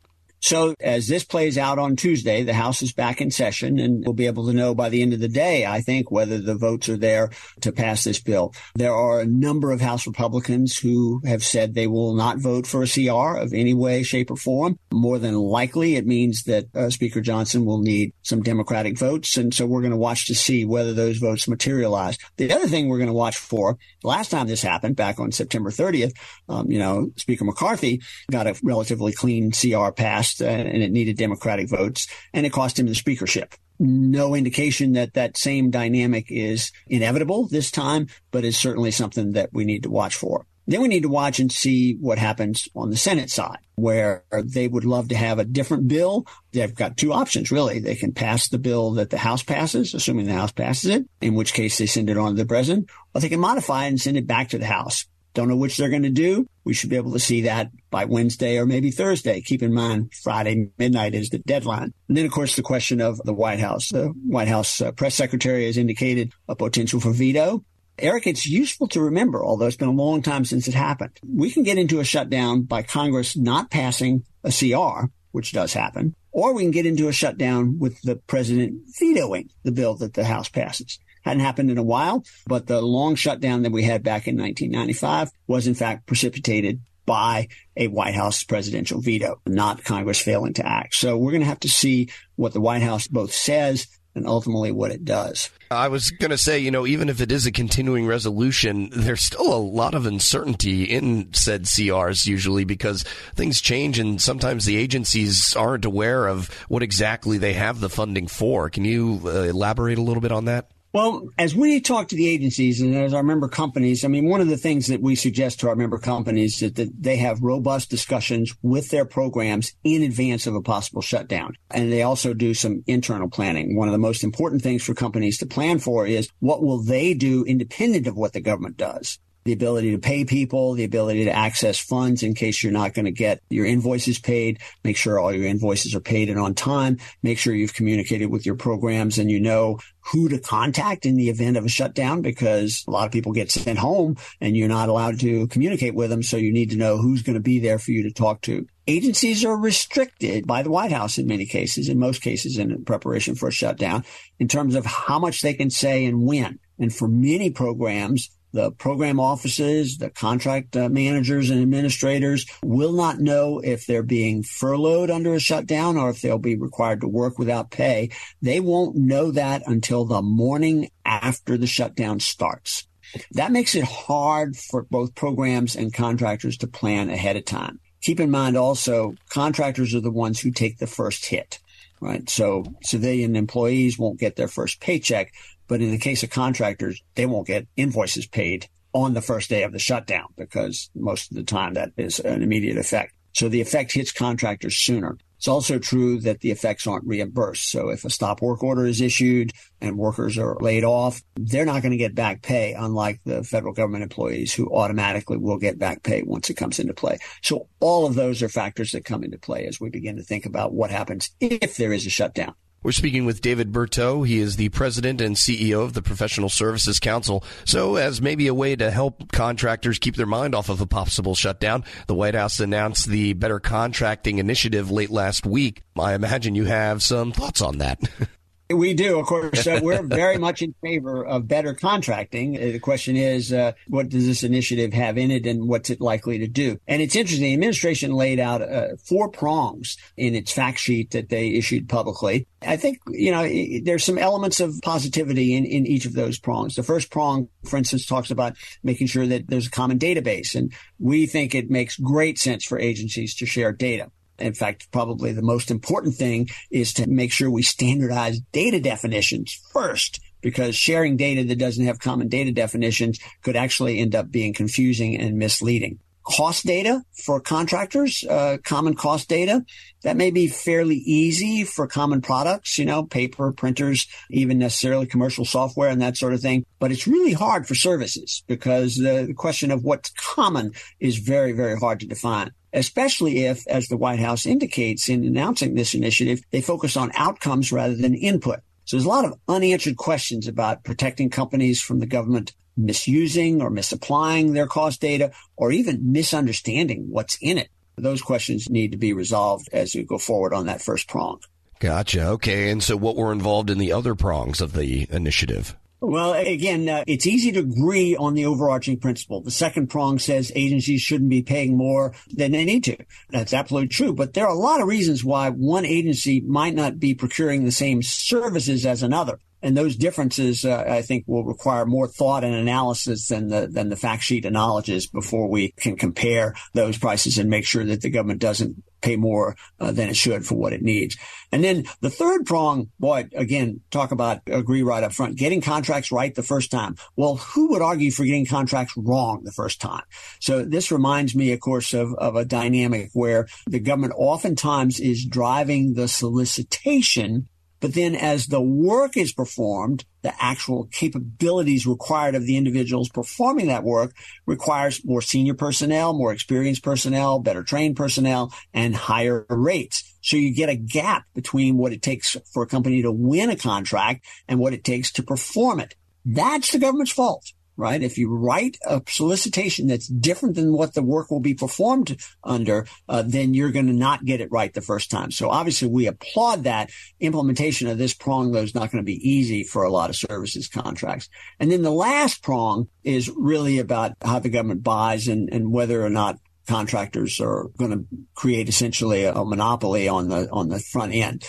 [0.43, 4.13] So as this plays out on Tuesday, the House is back in session and we'll
[4.13, 6.89] be able to know by the end of the day, I think, whether the votes
[6.89, 7.29] are there
[7.61, 8.53] to pass this bill.
[8.75, 12.83] There are a number of House Republicans who have said they will not vote for
[12.83, 14.77] a CR of any way, shape, or form.
[14.91, 19.37] More than likely, it means that uh, Speaker Johnson will need some Democratic votes.
[19.37, 22.17] And so we're going to watch to see whether those votes materialize.
[22.35, 25.71] The other thing we're going to watch for, last time this happened back on September
[25.71, 26.11] 30th,
[26.49, 31.17] um, you know, Speaker McCarthy got a relatively clean CR passed uh, and it needed
[31.17, 33.55] Democratic votes, and it cost him the speakership.
[33.79, 39.49] No indication that that same dynamic is inevitable this time, but it's certainly something that
[39.51, 40.45] we need to watch for.
[40.65, 44.67] Then we need to watch and see what happens on the Senate side, where they
[44.67, 46.25] would love to have a different bill.
[46.53, 47.79] They've got two options, really.
[47.79, 51.35] They can pass the bill that the House passes, assuming the House passes it, in
[51.35, 53.99] which case they send it on to the president, or they can modify it and
[53.99, 55.05] send it back to the House.
[55.33, 56.47] Don't know which they're going to do.
[56.63, 59.41] We should be able to see that by Wednesday or maybe Thursday.
[59.41, 61.93] Keep in mind, Friday midnight is the deadline.
[62.07, 63.89] And then, of course, the question of the White House.
[63.89, 67.65] The White House uh, press secretary has indicated a potential for veto.
[67.99, 71.19] Eric, it's useful to remember, although it's been a long time since it happened.
[71.27, 76.15] We can get into a shutdown by Congress not passing a CR, which does happen,
[76.31, 80.25] or we can get into a shutdown with the president vetoing the bill that the
[80.25, 80.99] House passes.
[81.23, 85.31] Hadn't happened in a while, but the long shutdown that we had back in 1995
[85.47, 90.95] was in fact precipitated by a White House presidential veto, not Congress failing to act.
[90.95, 94.71] So we're going to have to see what the White House both says and ultimately
[94.71, 95.49] what it does.
[95.71, 99.23] I was going to say, you know, even if it is a continuing resolution, there's
[99.23, 103.03] still a lot of uncertainty in said CRs usually because
[103.35, 108.27] things change and sometimes the agencies aren't aware of what exactly they have the funding
[108.27, 108.69] for.
[108.69, 110.69] Can you uh, elaborate a little bit on that?
[110.93, 114.41] Well, as we talk to the agencies and as our member companies, I mean, one
[114.41, 117.89] of the things that we suggest to our member companies is that they have robust
[117.89, 121.55] discussions with their programs in advance of a possible shutdown.
[121.71, 123.75] And they also do some internal planning.
[123.75, 127.15] One of the most important things for companies to plan for is what will they
[127.15, 129.17] do independent of what the government does?
[129.45, 133.05] The ability to pay people, the ability to access funds in case you're not going
[133.05, 134.59] to get your invoices paid.
[134.83, 136.97] Make sure all your invoices are paid and on time.
[137.21, 139.79] Make sure you've communicated with your programs and you know
[140.11, 143.51] who to contact in the event of a shutdown because a lot of people get
[143.51, 146.23] sent home and you're not allowed to communicate with them.
[146.23, 148.65] So you need to know who's going to be there for you to talk to.
[148.85, 153.35] Agencies are restricted by the White House in many cases, in most cases in preparation
[153.35, 154.03] for a shutdown
[154.39, 156.59] in terms of how much they can say and when.
[156.79, 163.19] And for many programs, the program offices, the contract uh, managers and administrators will not
[163.19, 167.39] know if they're being furloughed under a shutdown or if they'll be required to work
[167.39, 168.11] without pay.
[168.41, 172.87] They won't know that until the morning after the shutdown starts.
[173.31, 177.79] That makes it hard for both programs and contractors to plan ahead of time.
[178.01, 181.59] Keep in mind also, contractors are the ones who take the first hit
[182.03, 182.29] right?
[182.29, 185.33] So civilian employees won't get their first paycheck,
[185.67, 189.63] but in the case of contractors, they won't get invoices paid on the first day
[189.63, 193.13] of the shutdown because most of the time that is an immediate effect.
[193.33, 195.17] So the effect hits contractors sooner.
[195.37, 197.69] It's also true that the effects aren't reimbursed.
[197.69, 199.51] So if a stop work order is issued
[199.81, 203.73] and workers are laid off, they're not going to get back pay, unlike the federal
[203.73, 207.17] government employees who automatically will get back pay once it comes into play.
[207.41, 210.45] So all of those are factors that come into play as we begin to think
[210.45, 212.53] about what happens if there is a shutdown.
[212.83, 214.27] We're speaking with David Berteau.
[214.27, 217.41] He is the president and CEO of the Professional Services Council.
[217.63, 221.33] So, as maybe a way to help contractors keep their mind off of a possible
[221.33, 225.83] shutdown, the White House announced the Better Contracting Initiative late last week.
[225.97, 228.01] I imagine you have some thoughts on that.
[228.69, 229.67] We do, of course.
[229.67, 232.55] Uh, we're very much in favor of better contracting.
[232.57, 235.99] Uh, the question is, uh, what does this initiative have in it, and what's it
[235.99, 236.77] likely to do?
[236.87, 237.43] And it's interesting.
[237.43, 242.47] The administration laid out uh, four prongs in its fact sheet that they issued publicly.
[242.61, 243.43] I think you know
[243.83, 246.75] there's some elements of positivity in, in each of those prongs.
[246.75, 250.71] The first prong, for instance, talks about making sure that there's a common database, and
[250.99, 254.09] we think it makes great sense for agencies to share data.
[254.39, 259.59] In fact, probably the most important thing is to make sure we standardize data definitions
[259.71, 264.53] first because sharing data that doesn't have common data definitions could actually end up being
[264.53, 265.99] confusing and misleading.
[266.23, 269.65] Cost data for contractors, uh, common cost data,
[270.03, 275.43] that may be fairly easy for common products, you know, paper, printers, even necessarily commercial
[275.43, 276.65] software and that sort of thing.
[276.79, 281.77] But it's really hard for services because the, question of what's common is very, very
[281.77, 286.61] hard to define especially if, as the White House indicates in announcing this initiative, they
[286.61, 288.59] focus on outcomes rather than input.
[288.85, 293.69] So there's a lot of unanswered questions about protecting companies from the government misusing or
[293.69, 297.69] misapplying their cost data or even misunderstanding what's in it.
[297.95, 301.39] Those questions need to be resolved as we go forward on that first prong.
[301.79, 302.27] Gotcha.
[302.29, 302.71] Okay.
[302.71, 305.75] And so what were involved in the other prongs of the initiative?
[306.05, 309.39] Well, again, uh, it's easy to agree on the overarching principle.
[309.39, 312.97] The second prong says agencies shouldn't be paying more than they need to.
[313.29, 314.11] That's absolutely true.
[314.11, 317.71] But there are a lot of reasons why one agency might not be procuring the
[317.71, 319.39] same services as another.
[319.63, 323.89] And those differences, uh, I think, will require more thought and analysis than the than
[323.89, 328.09] the fact sheet acknowledges before we can compare those prices and make sure that the
[328.09, 331.17] government doesn't pay more uh, than it should for what it needs.
[331.51, 336.11] And then the third prong, boy, again, talk about agree right up front, getting contracts
[336.11, 336.95] right the first time.
[337.15, 340.03] Well, who would argue for getting contracts wrong the first time?
[340.39, 345.25] So this reminds me, of course, of, of a dynamic where the government oftentimes is
[345.25, 347.49] driving the solicitation
[347.83, 353.67] But then as the work is performed, the actual capabilities required of the individuals performing
[353.67, 354.15] that work
[354.45, 360.17] requires more senior personnel, more experienced personnel, better trained personnel, and higher rates.
[360.21, 363.57] So you get a gap between what it takes for a company to win a
[363.57, 365.93] contract and what it takes to perform it.
[366.23, 368.01] That's the government's fault right?
[368.01, 372.87] If you write a solicitation that's different than what the work will be performed under,
[373.09, 375.31] uh, then you're going to not get it right the first time.
[375.31, 379.29] So obviously we applaud that implementation of this prong, though, is not going to be
[379.29, 381.29] easy for a lot of services contracts.
[381.59, 386.03] And then the last prong is really about how the government buys and, and whether
[386.03, 388.05] or not contractors are going to
[388.35, 391.43] create essentially a, a monopoly on the on the front end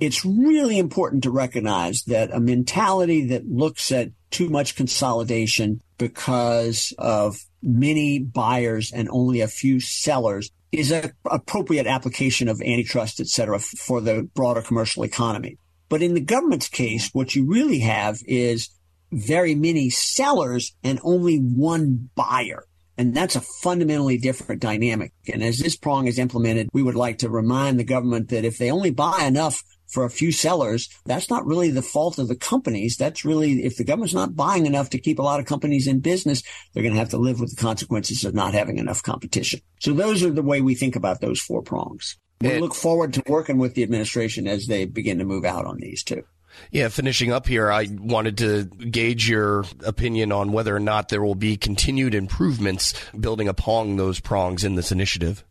[0.00, 6.92] it's really important to recognize that a mentality that looks at too much consolidation because
[6.98, 13.28] of many buyers and only a few sellers is an appropriate application of antitrust, et
[13.28, 15.56] cetera, for the broader commercial economy.
[15.88, 18.70] But in the government's case, what you really have is
[19.12, 22.64] very many sellers and only one buyer.
[22.98, 25.12] And that's a fundamentally different dynamic.
[25.32, 28.58] And as this prong is implemented, we would like to remind the government that if
[28.58, 29.62] they only buy enough
[29.94, 32.96] for a few sellers, that's not really the fault of the companies.
[32.96, 36.00] That's really, if the government's not buying enough to keep a lot of companies in
[36.00, 36.42] business,
[36.72, 39.60] they're going to have to live with the consequences of not having enough competition.
[39.78, 42.18] So those are the way we think about those four prongs.
[42.40, 45.78] We look forward to working with the administration as they begin to move out on
[45.78, 46.24] these too.
[46.70, 51.22] Yeah, finishing up here, I wanted to gauge your opinion on whether or not there
[51.22, 55.44] will be continued improvements building upon those prongs in this initiative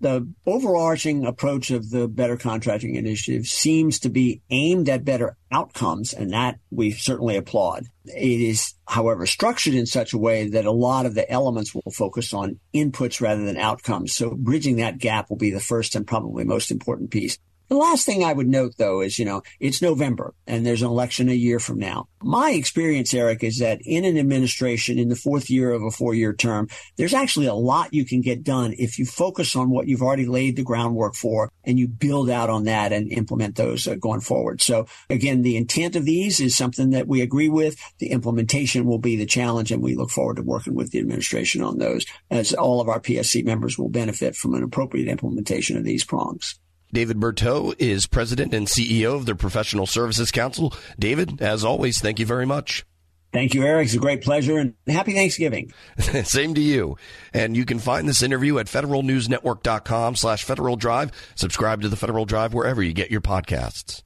[0.00, 6.12] the overarching approach of the Better Contracting Initiative seems to be aimed at better outcomes,
[6.12, 7.84] and that we certainly applaud.
[8.04, 11.92] It is, however, structured in such a way that a lot of the elements will
[11.92, 14.14] focus on inputs rather than outcomes.
[14.14, 17.38] So bridging that gap will be the first and probably most important piece.
[17.68, 20.88] The last thing I would note though is, you know, it's November and there's an
[20.88, 22.08] election a year from now.
[22.22, 26.14] My experience, Eric, is that in an administration in the fourth year of a four
[26.14, 29.86] year term, there's actually a lot you can get done if you focus on what
[29.86, 33.86] you've already laid the groundwork for and you build out on that and implement those
[33.86, 34.62] uh, going forward.
[34.62, 37.76] So again, the intent of these is something that we agree with.
[37.98, 41.62] The implementation will be the challenge and we look forward to working with the administration
[41.62, 45.84] on those as all of our PSC members will benefit from an appropriate implementation of
[45.84, 46.58] these prongs.
[46.92, 50.74] David Berteau is president and CEO of the Professional Services Council.
[50.98, 52.84] David, as always, thank you very much.
[53.32, 53.86] Thank you, Eric.
[53.86, 55.72] It's a great pleasure and happy Thanksgiving.
[55.98, 56.96] Same to you.
[57.34, 61.12] And you can find this interview at federalnewsnetwork.com slash Federal Drive.
[61.34, 64.02] Subscribe to the Federal Drive wherever you get your podcasts.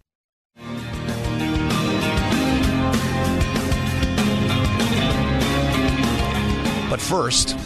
[6.91, 7.57] But first,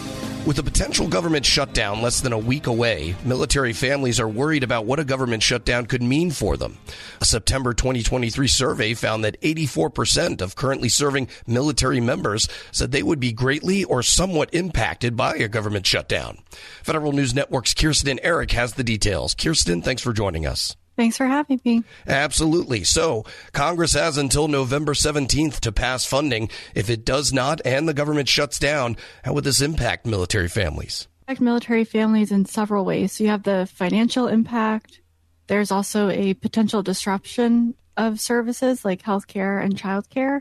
[0.47, 4.87] with a potential government shutdown less than a week away, military families are worried about
[4.87, 6.79] what a government shutdown could mean for them.
[7.21, 13.19] A September 2023 survey found that 84% of currently serving military members said they would
[13.19, 16.39] be greatly or somewhat impacted by a government shutdown.
[16.85, 19.35] Federal News Network's Kirsten Errick has the details.
[19.35, 20.77] Kirsten, thanks for joining us.
[20.97, 21.85] Thanks for having me.
[22.07, 22.85] Absolutely.
[22.85, 26.49] So, Congress has until November 17th to pass funding.
[26.75, 31.07] If it does not and the government shuts down, how would this impact military families?
[31.29, 33.13] Impact military families in several ways.
[33.13, 35.03] So, you have the financial impact.
[35.49, 40.41] There's also a potential disruption of services like healthcare and childcare,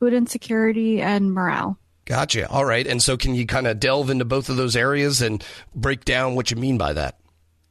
[0.00, 1.78] food insecurity, and morale.
[2.06, 2.48] Gotcha.
[2.48, 2.86] All right.
[2.86, 5.44] And so, can you kind of delve into both of those areas and
[5.74, 7.18] break down what you mean by that?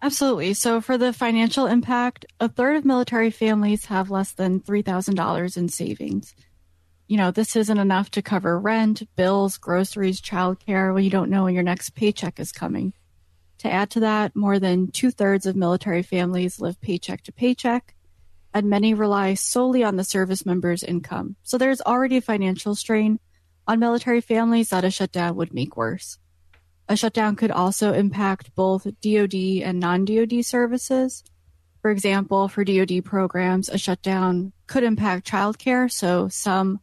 [0.01, 0.53] Absolutely.
[0.53, 5.69] So, for the financial impact, a third of military families have less than $3,000 in
[5.69, 6.35] savings.
[7.07, 11.45] You know, this isn't enough to cover rent, bills, groceries, childcare when you don't know
[11.45, 12.93] when your next paycheck is coming.
[13.59, 17.95] To add to that, more than two thirds of military families live paycheck to paycheck,
[18.53, 21.37] and many rely solely on the service member's income.
[21.41, 23.19] So, there's already a financial strain
[23.65, 26.19] on military families that a shutdown would make worse.
[26.89, 31.23] A shutdown could also impact both DoD and non DoD services.
[31.81, 35.91] For example, for DoD programs, a shutdown could impact childcare.
[35.91, 36.79] So some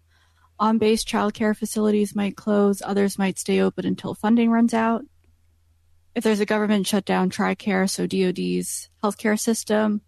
[0.59, 5.05] on base childcare facilities might close, others might stay open until funding runs out.
[6.15, 10.03] If there's a government shutdown, TRICARE, so DoD's healthcare system,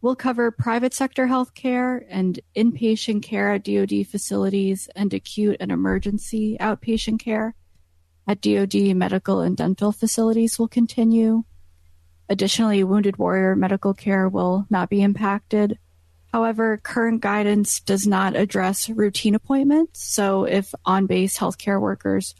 [0.00, 6.56] will cover private sector healthcare and inpatient care at DoD facilities and acute and emergency
[6.58, 7.54] outpatient care
[8.26, 11.44] at DoD medical and dental facilities will continue.
[12.28, 15.78] Additionally, wounded warrior medical care will not be impacted.
[16.32, 20.02] However, current guidance does not address routine appointments.
[20.02, 22.34] So, if on base healthcare workers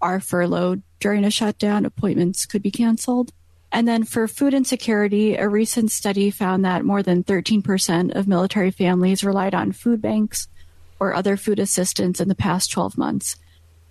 [0.00, 3.32] are furloughed during a shutdown, appointments could be canceled.
[3.70, 8.70] And then for food insecurity, a recent study found that more than 13% of military
[8.70, 10.48] families relied on food banks
[10.98, 13.36] or other food assistance in the past 12 months.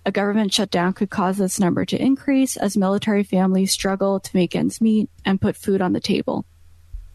[0.06, 4.54] A government shutdown could cause this number to increase as military families struggle to make
[4.54, 6.44] ends meet and put food on the table.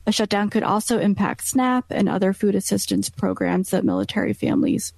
[0.06, 4.92] A shutdown could also impact SNAP and other food assistance programs that military families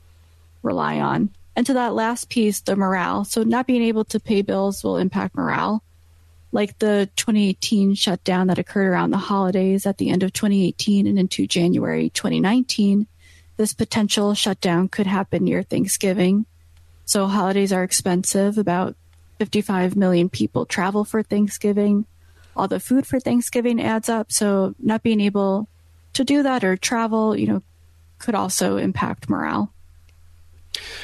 [0.63, 1.29] rely on.
[1.55, 3.25] And to that last piece, the morale.
[3.25, 5.83] So, not being able to pay bills will impact morale.
[6.51, 11.19] Like the 2018 shutdown that occurred around the holidays at the end of 2018 and
[11.19, 13.05] into January 2019,
[13.57, 16.47] this potential shutdown could happen near Thanksgiving.
[17.05, 18.57] So, holidays are expensive.
[18.57, 18.95] About
[19.39, 22.05] 55 million people travel for Thanksgiving.
[22.55, 24.31] All the food for Thanksgiving adds up.
[24.31, 25.67] So, not being able
[26.13, 27.63] to do that or travel, you know,
[28.19, 29.73] could also impact morale.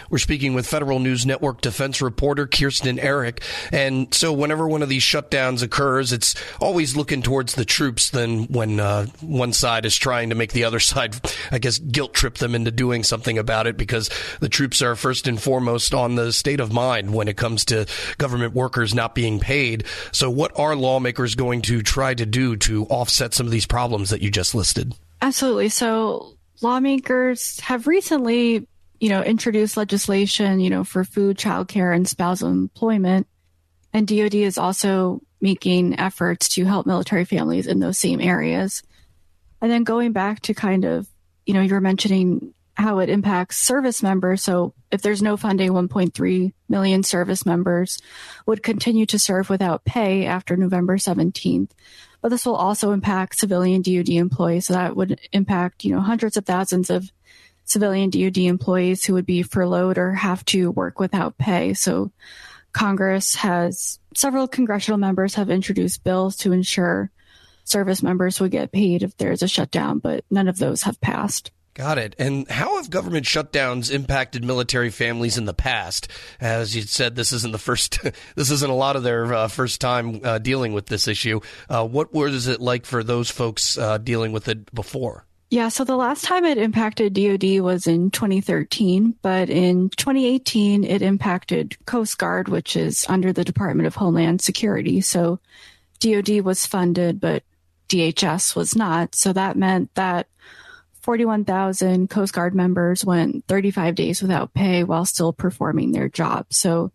[0.09, 3.43] We're speaking with Federal News Network defense reporter Kirsten Errick.
[3.71, 8.45] And so, whenever one of these shutdowns occurs, it's always looking towards the troops than
[8.45, 11.15] when uh, one side is trying to make the other side,
[11.51, 14.09] I guess, guilt trip them into doing something about it because
[14.39, 17.85] the troops are first and foremost on the state of mind when it comes to
[18.17, 19.85] government workers not being paid.
[20.11, 24.09] So, what are lawmakers going to try to do to offset some of these problems
[24.09, 24.93] that you just listed?
[25.21, 25.69] Absolutely.
[25.69, 28.67] So, lawmakers have recently
[28.99, 33.27] you know, introduce legislation, you know, for food, childcare, and spousal employment.
[33.93, 38.83] And DoD is also making efforts to help military families in those same areas.
[39.61, 41.07] And then going back to kind of,
[41.45, 44.41] you know, you're mentioning how it impacts service members.
[44.41, 47.99] So if there's no funding, 1.3 million service members
[48.45, 51.71] would continue to serve without pay after November 17th.
[52.21, 54.67] But this will also impact civilian DoD employees.
[54.67, 57.11] So that would impact, you know, hundreds of thousands of
[57.69, 61.73] civilian DoD employees who would be furloughed or have to work without pay.
[61.73, 62.11] So
[62.73, 67.11] Congress has several congressional members have introduced bills to ensure
[67.63, 71.51] service members would get paid if there's a shutdown, but none of those have passed.
[71.75, 72.15] Got it.
[72.17, 76.09] And how have government shutdowns impacted military families in the past?
[76.41, 77.99] As you said, this isn't the first.
[78.35, 81.39] this isn't a lot of their uh, first time uh, dealing with this issue.
[81.69, 85.25] Uh, what was it like for those folks uh, dealing with it before?
[85.51, 91.01] Yeah, so the last time it impacted DoD was in 2013, but in 2018 it
[91.01, 95.01] impacted Coast Guard, which is under the Department of Homeland Security.
[95.01, 95.39] So
[96.01, 97.43] DoD was funded, but
[97.87, 99.15] DHS was not.
[99.15, 100.27] So that meant that
[101.01, 106.45] 41,000 Coast Guard members went 35 days without pay while still performing their job.
[106.51, 106.91] So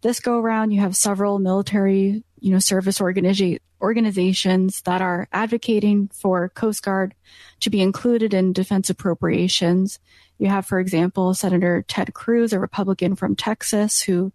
[0.00, 6.08] this go around, you have several military, you know, service organiza- organizations that are advocating
[6.08, 7.14] for Coast Guard
[7.60, 10.00] to be included in defense appropriations.
[10.38, 14.32] You have, for example, Senator Ted Cruz, a Republican from Texas, who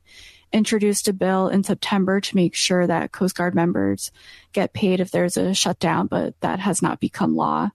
[0.53, 4.09] introduced a bill in September to make sure that Coast Guard members
[4.53, 7.69] get paid if there's a shutdown, but that has not become law.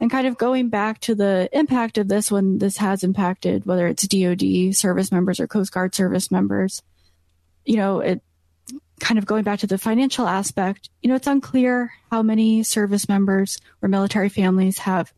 [0.00, 3.86] And kind of going back to the impact of this when this has impacted, whether
[3.86, 6.80] it's DoD service members or Coast Guard service members,
[7.66, 8.22] you know, it
[9.00, 13.08] kind of going back to the financial aspect, you know, it's unclear how many service
[13.08, 15.12] members or military families have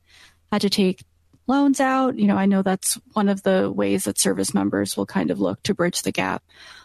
[0.51, 1.05] had to take
[1.47, 2.17] loans out.
[2.17, 5.41] You know, I know that's one of the ways that service members will kind of
[5.41, 6.43] look to bridge the gap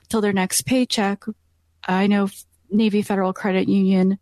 [0.10, 1.24] till their next paycheck.
[1.88, 2.30] I know
[2.70, 4.20] Navy Federal Credit Union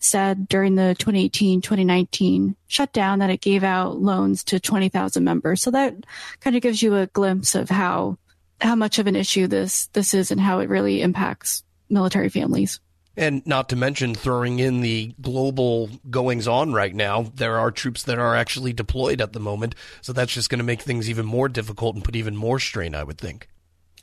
[0.00, 5.62] said during the 2018-2019 shutdown that it gave out loans to 20,000 members.
[5.62, 5.94] So that
[6.40, 8.18] kind of gives you a glimpse of how
[8.60, 12.80] how much of an issue this this is and how it really impacts military families.
[13.16, 17.32] And not to mention throwing in the global goings on right now.
[17.34, 19.74] There are troops that are actually deployed at the moment.
[20.02, 22.94] So that's just going to make things even more difficult and put even more strain,
[22.94, 23.48] I would think.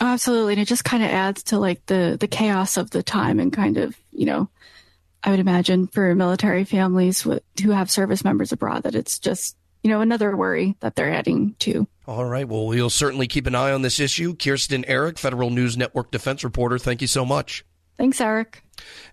[0.02, 0.54] Absolutely.
[0.54, 3.54] And it just kind of adds to like the, the chaos of the time and
[3.54, 4.50] kind of, you know,
[5.24, 9.56] I would imagine for military families with, who have service members abroad that it's just,
[9.82, 11.88] you know, another worry that they're adding to.
[12.06, 12.48] All right.
[12.48, 14.36] Well, we'll certainly keep an eye on this issue.
[14.36, 17.64] Kirsten Errick, Federal News Network defense reporter, thank you so much.
[17.98, 18.62] Thanks, Eric.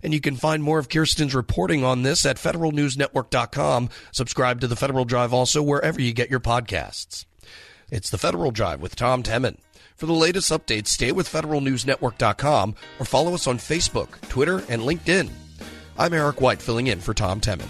[0.01, 3.89] And you can find more of Kirsten's reporting on this at federalnewsnetwork.com.
[4.11, 7.25] Subscribe to the Federal Drive also wherever you get your podcasts.
[7.89, 9.57] It's the Federal Drive with Tom Temin.
[9.95, 15.29] For the latest updates, stay with federalnewsnetwork.com or follow us on Facebook, Twitter, and LinkedIn.
[15.97, 17.69] I'm Eric White filling in for Tom Temin.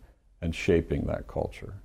[0.41, 1.75] and shaping that culture?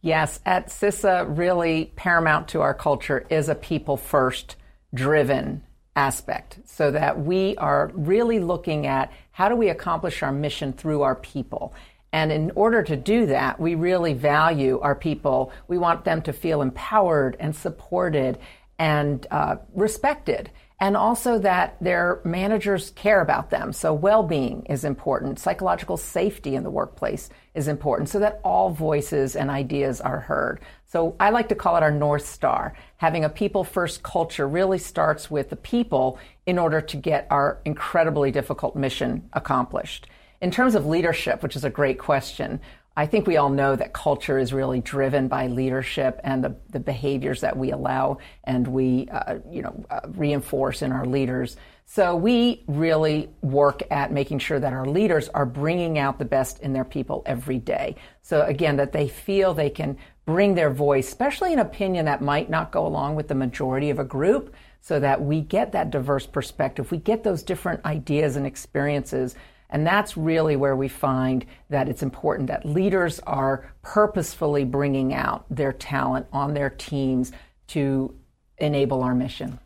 [0.00, 4.56] Yes, at CISA, really paramount to our culture is a people first
[4.92, 5.62] driven
[5.96, 11.02] aspect so that we are really looking at how do we accomplish our mission through
[11.02, 11.74] our people.
[12.12, 15.52] And in order to do that, we really value our people.
[15.68, 18.38] We want them to feel empowered and supported
[18.78, 20.50] and uh, respected
[20.80, 23.72] and also that their managers care about them.
[23.72, 25.38] So well-being is important.
[25.38, 30.60] Psychological safety in the workplace is important so that all voices and ideas are heard.
[30.86, 32.74] So I like to call it our North Star.
[32.96, 37.60] Having a people first culture really starts with the people in order to get our
[37.64, 40.08] incredibly difficult mission accomplished.
[40.40, 42.60] In terms of leadership, which is a great question,
[42.96, 46.78] I think we all know that culture is really driven by leadership and the, the
[46.78, 51.56] behaviors that we allow and we, uh, you know, uh, reinforce in our leaders.
[51.86, 56.60] So we really work at making sure that our leaders are bringing out the best
[56.60, 57.96] in their people every day.
[58.22, 62.48] So again, that they feel they can bring their voice, especially an opinion that might
[62.48, 66.26] not go along with the majority of a group, so that we get that diverse
[66.26, 66.90] perspective.
[66.90, 69.34] We get those different ideas and experiences
[69.74, 75.46] and that's really where we find that it's important that leaders are purposefully bringing out
[75.50, 77.32] their talent on their teams
[77.68, 78.14] to
[78.58, 79.58] enable our mission.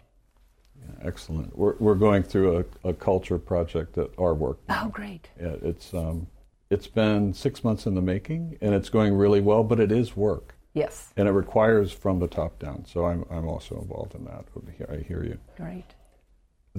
[1.02, 1.56] Excellent.
[1.56, 4.58] We're, we're going through a, a, culture project at our work.
[4.68, 4.84] Now.
[4.86, 5.28] Oh, great.
[5.40, 6.26] Yeah, it's, um,
[6.70, 10.16] it's been six months in the making, and it's going really well, but it is
[10.16, 10.54] work.
[10.74, 11.12] Yes.
[11.16, 12.84] And it requires from the top down.
[12.84, 14.44] So I'm, I'm also involved in that.
[14.90, 15.38] I hear you.
[15.56, 15.84] Great.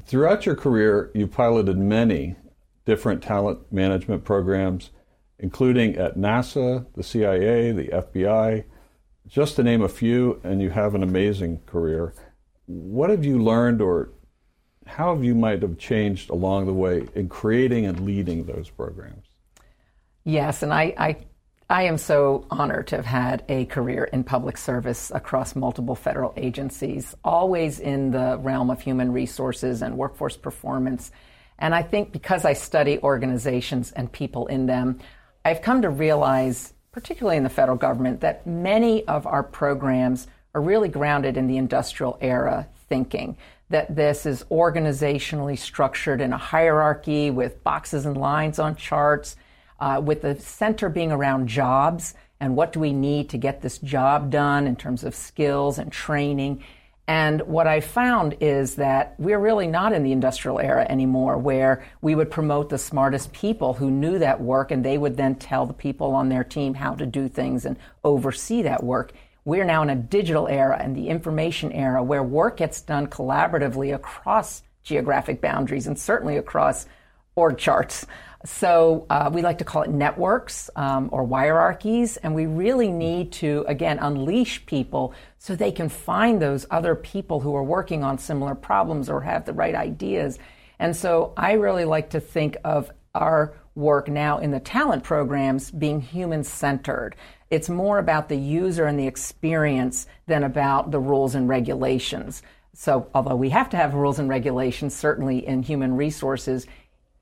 [0.05, 2.35] Throughout your career, you piloted many
[2.85, 4.91] different talent management programs,
[5.37, 8.63] including at NASA, the CIA, the FBI,
[9.27, 12.13] just to name a few, and you have an amazing career.
[12.69, 14.11] What have you learned or
[14.85, 19.25] how have you might have changed along the way in creating and leading those programs?
[20.23, 21.17] Yes, and I, I,
[21.69, 26.33] I am so honored to have had a career in public service across multiple federal
[26.37, 31.11] agencies, always in the realm of human resources and workforce performance
[31.59, 34.99] and I think because I study organizations and people in them,
[35.43, 40.61] I've come to realize, particularly in the federal government, that many of our programs are
[40.61, 43.37] really grounded in the industrial era thinking.
[43.69, 49.35] That this is organizationally structured in a hierarchy with boxes and lines on charts,
[49.79, 53.77] uh, with the center being around jobs and what do we need to get this
[53.79, 56.63] job done in terms of skills and training.
[57.07, 61.83] And what I found is that we're really not in the industrial era anymore where
[62.01, 65.65] we would promote the smartest people who knew that work and they would then tell
[65.65, 69.11] the people on their team how to do things and oversee that work.
[69.45, 73.93] We're now in a digital era and the information era where work gets done collaboratively
[73.95, 76.85] across geographic boundaries and certainly across
[77.35, 78.05] org charts.
[78.45, 83.33] So uh, we like to call it networks um, or hierarchies, and we really need
[83.33, 88.17] to, again, unleash people so they can find those other people who are working on
[88.17, 90.39] similar problems or have the right ideas.
[90.79, 95.71] And so I really like to think of our work now in the talent programs
[95.71, 97.15] being human centered.
[97.49, 102.43] It's more about the user and the experience than about the rules and regulations.
[102.73, 106.67] So, although we have to have rules and regulations, certainly in human resources,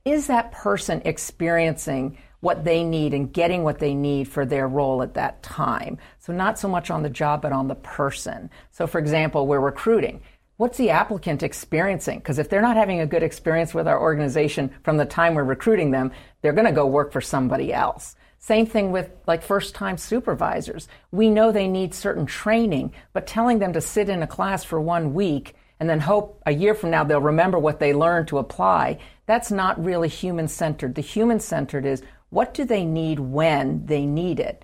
[0.04, 5.02] is that person experiencing what they need and getting what they need for their role
[5.02, 5.98] at that time?
[6.20, 8.50] So, not so much on the job, but on the person.
[8.72, 10.22] So, for example, we're recruiting.
[10.58, 12.20] What's the applicant experiencing?
[12.20, 15.44] Because if they're not having a good experience with our organization from the time we're
[15.44, 16.12] recruiting them,
[16.42, 18.16] they're going to go work for somebody else.
[18.40, 20.88] Same thing with like first time supervisors.
[21.12, 24.80] We know they need certain training, but telling them to sit in a class for
[24.80, 28.38] one week and then hope a year from now they'll remember what they learned to
[28.38, 30.96] apply, that's not really human centered.
[30.96, 34.64] The human centered is What do they need when they need it?